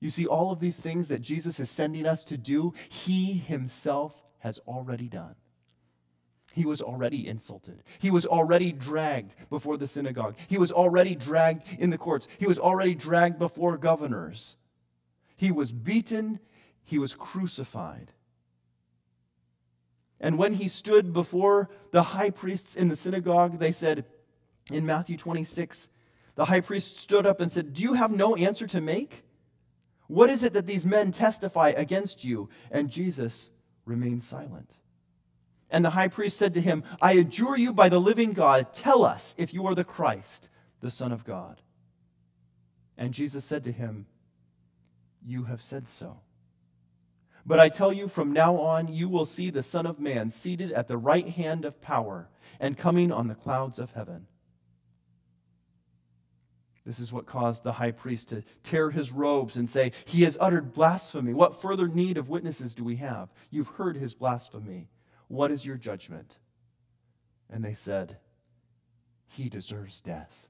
You 0.00 0.08
see, 0.08 0.26
all 0.26 0.50
of 0.50 0.60
these 0.60 0.78
things 0.78 1.08
that 1.08 1.20
Jesus 1.20 1.60
is 1.60 1.70
sending 1.70 2.06
us 2.06 2.24
to 2.26 2.38
do, 2.38 2.72
he 2.88 3.34
himself 3.34 4.22
has 4.38 4.58
already 4.60 5.08
done. 5.08 5.34
He 6.52 6.66
was 6.66 6.82
already 6.82 7.28
insulted. 7.28 7.82
He 7.98 8.10
was 8.10 8.26
already 8.26 8.72
dragged 8.72 9.34
before 9.50 9.76
the 9.76 9.86
synagogue. 9.86 10.36
He 10.48 10.58
was 10.58 10.72
already 10.72 11.14
dragged 11.14 11.62
in 11.78 11.90
the 11.90 11.98
courts. 11.98 12.26
He 12.38 12.46
was 12.46 12.58
already 12.58 12.94
dragged 12.94 13.38
before 13.38 13.76
governors. 13.76 14.56
He 15.36 15.52
was 15.52 15.70
beaten. 15.70 16.40
He 16.82 16.98
was 16.98 17.14
crucified. 17.14 18.12
And 20.20 20.36
when 20.36 20.54
he 20.54 20.68
stood 20.68 21.12
before 21.12 21.70
the 21.92 22.02
high 22.02 22.30
priests 22.30 22.76
in 22.76 22.88
the 22.88 22.96
synagogue, 22.96 23.58
they 23.58 23.72
said 23.72 24.04
in 24.70 24.84
Matthew 24.84 25.16
26, 25.16 25.88
the 26.34 26.44
high 26.46 26.60
priest 26.60 26.98
stood 26.98 27.26
up 27.26 27.40
and 27.40 27.50
said, 27.50 27.72
Do 27.72 27.82
you 27.82 27.94
have 27.94 28.10
no 28.10 28.34
answer 28.34 28.66
to 28.68 28.80
make? 28.80 29.24
What 30.08 30.30
is 30.30 30.42
it 30.42 30.52
that 30.54 30.66
these 30.66 30.84
men 30.84 31.12
testify 31.12 31.68
against 31.76 32.24
you? 32.24 32.48
And 32.70 32.90
Jesus 32.90 33.50
remained 33.84 34.22
silent. 34.22 34.74
And 35.70 35.84
the 35.84 35.90
high 35.90 36.08
priest 36.08 36.36
said 36.36 36.54
to 36.54 36.60
him, 36.60 36.82
I 37.00 37.12
adjure 37.12 37.56
you 37.56 37.72
by 37.72 37.88
the 37.88 38.00
living 38.00 38.32
God, 38.32 38.74
tell 38.74 39.04
us 39.04 39.34
if 39.38 39.54
you 39.54 39.66
are 39.66 39.74
the 39.74 39.84
Christ, 39.84 40.48
the 40.80 40.90
Son 40.90 41.12
of 41.12 41.24
God. 41.24 41.60
And 42.98 43.14
Jesus 43.14 43.44
said 43.44 43.64
to 43.64 43.72
him, 43.72 44.06
You 45.24 45.44
have 45.44 45.62
said 45.62 45.88
so. 45.88 46.20
But 47.46 47.58
I 47.58 47.68
tell 47.68 47.92
you, 47.92 48.06
from 48.06 48.32
now 48.32 48.56
on, 48.58 48.88
you 48.88 49.08
will 49.08 49.24
see 49.24 49.50
the 49.50 49.62
Son 49.62 49.86
of 49.86 49.98
Man 49.98 50.28
seated 50.28 50.72
at 50.72 50.88
the 50.88 50.98
right 50.98 51.26
hand 51.26 51.64
of 51.64 51.80
power 51.80 52.28
and 52.58 52.76
coming 52.76 53.10
on 53.10 53.28
the 53.28 53.34
clouds 53.34 53.78
of 53.78 53.92
heaven. 53.92 54.26
This 56.84 56.98
is 56.98 57.12
what 57.12 57.26
caused 57.26 57.62
the 57.62 57.72
high 57.72 57.92
priest 57.92 58.30
to 58.30 58.42
tear 58.62 58.90
his 58.90 59.12
robes 59.12 59.56
and 59.56 59.68
say, 59.68 59.92
He 60.04 60.22
has 60.22 60.36
uttered 60.40 60.72
blasphemy. 60.72 61.32
What 61.32 61.60
further 61.60 61.88
need 61.88 62.18
of 62.18 62.28
witnesses 62.28 62.74
do 62.74 62.84
we 62.84 62.96
have? 62.96 63.28
You've 63.50 63.68
heard 63.68 63.96
his 63.96 64.14
blasphemy. 64.14 64.88
What 65.30 65.52
is 65.52 65.64
your 65.64 65.76
judgment? 65.76 66.38
And 67.48 67.64
they 67.64 67.72
said, 67.72 68.16
He 69.28 69.48
deserves 69.48 70.00
death. 70.00 70.48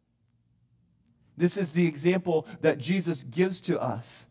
This 1.37 1.59
is 1.59 1.73
the 1.73 1.87
example 1.87 2.47
that 2.63 2.79
Jesus 2.79 3.23
gives 3.25 3.61
to 3.63 3.79
us. 3.79 4.27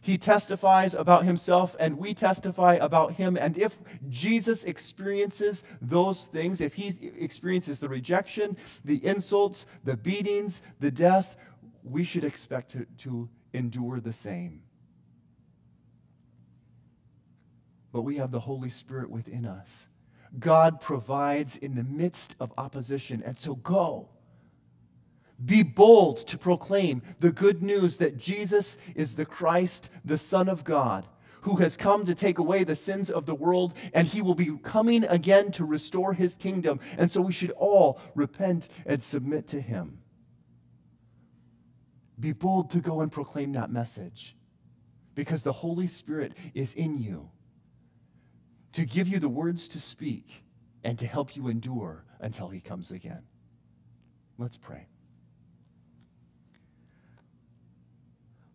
He 0.00 0.16
testifies 0.16 0.94
about 0.94 1.26
himself, 1.26 1.76
and 1.78 1.98
we 1.98 2.14
testify 2.14 2.76
about 2.76 3.12
him. 3.12 3.36
And 3.36 3.58
if 3.58 3.78
Jesus 4.08 4.64
experiences 4.64 5.62
those 5.82 6.24
things, 6.24 6.62
if 6.62 6.72
he 6.72 7.12
experiences 7.18 7.80
the 7.80 7.88
rejection, 7.90 8.56
the 8.82 9.04
insults, 9.04 9.66
the 9.84 9.98
beatings, 9.98 10.62
the 10.80 10.90
death, 10.90 11.36
we 11.84 12.02
should 12.02 12.24
expect 12.24 12.70
to, 12.70 12.86
to 12.98 13.28
endure 13.52 14.00
the 14.00 14.12
same. 14.14 14.62
But 17.92 18.02
we 18.02 18.16
have 18.16 18.30
the 18.30 18.40
Holy 18.40 18.70
Spirit 18.70 19.10
within 19.10 19.46
us. 19.46 19.86
God 20.38 20.80
provides 20.80 21.56
in 21.56 21.74
the 21.74 21.82
midst 21.82 22.36
of 22.38 22.52
opposition. 22.56 23.22
And 23.24 23.38
so 23.38 23.56
go 23.56 24.10
be 25.44 25.62
bold 25.62 26.18
to 26.26 26.38
proclaim 26.38 27.02
the 27.18 27.32
good 27.32 27.62
news 27.62 27.96
that 27.98 28.18
Jesus 28.18 28.76
is 28.94 29.14
the 29.14 29.24
Christ, 29.24 29.88
the 30.04 30.18
Son 30.18 30.48
of 30.48 30.64
God, 30.64 31.06
who 31.42 31.56
has 31.56 31.76
come 31.76 32.04
to 32.04 32.14
take 32.14 32.38
away 32.38 32.64
the 32.64 32.74
sins 32.74 33.10
of 33.10 33.24
the 33.24 33.34
world, 33.34 33.74
and 33.94 34.06
he 34.06 34.20
will 34.20 34.34
be 34.34 34.58
coming 34.62 35.04
again 35.04 35.50
to 35.52 35.64
restore 35.64 36.12
his 36.12 36.36
kingdom. 36.36 36.80
And 36.98 37.10
so 37.10 37.22
we 37.22 37.32
should 37.32 37.52
all 37.52 37.98
repent 38.14 38.68
and 38.84 39.02
submit 39.02 39.46
to 39.48 39.60
him. 39.60 39.98
Be 42.18 42.32
bold 42.32 42.70
to 42.72 42.80
go 42.80 43.00
and 43.00 43.10
proclaim 43.10 43.52
that 43.52 43.72
message 43.72 44.36
because 45.14 45.42
the 45.42 45.52
Holy 45.52 45.86
Spirit 45.86 46.34
is 46.52 46.74
in 46.74 46.98
you 46.98 47.30
to 48.72 48.84
give 48.84 49.08
you 49.08 49.18
the 49.18 49.28
words 49.28 49.68
to 49.68 49.80
speak 49.80 50.42
and 50.84 50.98
to 50.98 51.06
help 51.06 51.36
you 51.36 51.48
endure 51.48 52.04
until 52.20 52.48
he 52.48 52.60
comes 52.60 52.90
again. 52.90 53.22
Let's 54.38 54.56
pray. 54.56 54.86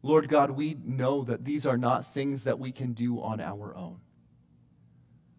Lord 0.01 0.29
God, 0.29 0.51
we 0.51 0.77
know 0.83 1.23
that 1.23 1.45
these 1.45 1.65
are 1.65 1.77
not 1.77 2.13
things 2.13 2.43
that 2.43 2.59
we 2.59 2.71
can 2.71 2.93
do 2.93 3.21
on 3.21 3.41
our 3.41 3.75
own. 3.75 3.97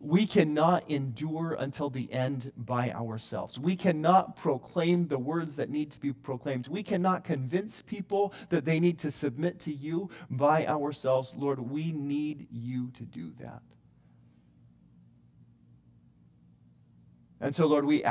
We 0.01 0.27
cannot 0.27 0.91
endure 0.91 1.55
until 1.55 1.89
the 1.89 2.13
end 2.13 2.53
by 2.57 2.91
ourselves. 2.91 3.59
We 3.59 3.77
cannot 3.77 4.37
proclaim 4.37 5.07
the 5.07 5.19
words 5.19 5.57
that 5.57 5.71
need 5.71 5.93
to 5.93 6.01
be 6.01 6.13
proclaimed. 6.13 6.69
We 6.69 6.83
cannot 6.83 7.25
convince 7.25 7.81
people 7.81 8.35
that 8.51 8.65
they 8.65 8.79
need 8.79 8.99
to 9.01 9.11
submit 9.11 9.61
to 9.61 9.73
you 9.73 10.11
by 10.31 10.67
ourselves. 10.67 11.35
Lord, 11.37 11.61
we 11.61 11.93
need 11.93 12.49
you 12.51 12.91
to 12.91 13.05
do 13.05 13.33
that. 13.39 13.63
And 17.41 17.55
so, 17.55 17.67
Lord, 17.67 17.85
we 17.85 18.05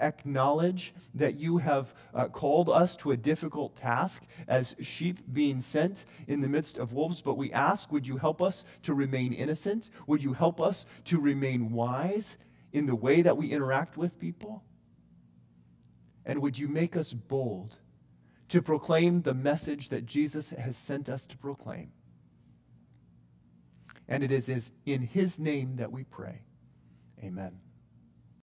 acknowledge 0.00 0.94
that 1.14 1.38
you 1.38 1.58
have 1.58 1.94
uh, 2.14 2.28
called 2.28 2.68
us 2.68 2.96
to 2.96 3.12
a 3.12 3.16
difficult 3.16 3.76
task 3.76 4.24
as 4.48 4.74
sheep 4.80 5.20
being 5.32 5.60
sent 5.60 6.04
in 6.26 6.40
the 6.40 6.48
midst 6.48 6.78
of 6.78 6.92
wolves, 6.92 7.20
but 7.20 7.36
we 7.36 7.52
ask, 7.52 7.92
would 7.92 8.06
you 8.06 8.16
help 8.16 8.42
us 8.42 8.64
to 8.82 8.94
remain 8.94 9.32
innocent? 9.32 9.90
Would 10.06 10.22
you 10.22 10.32
help 10.32 10.60
us 10.60 10.86
to 11.04 11.18
remain 11.18 11.72
wise 11.72 12.36
in 12.72 12.86
the 12.86 12.96
way 12.96 13.22
that 13.22 13.36
we 13.36 13.52
interact 13.52 13.96
with 13.96 14.18
people? 14.18 14.64
And 16.24 16.40
would 16.40 16.58
you 16.58 16.68
make 16.68 16.96
us 16.96 17.12
bold 17.12 17.76
to 18.48 18.62
proclaim 18.62 19.22
the 19.22 19.34
message 19.34 19.88
that 19.88 20.06
Jesus 20.06 20.50
has 20.50 20.76
sent 20.76 21.08
us 21.08 21.26
to 21.26 21.36
proclaim? 21.36 21.92
And 24.08 24.22
it 24.22 24.32
is 24.32 24.72
in 24.84 25.02
his 25.02 25.38
name 25.38 25.76
that 25.76 25.90
we 25.90 26.04
pray. 26.04 26.42
Amen. 27.22 27.61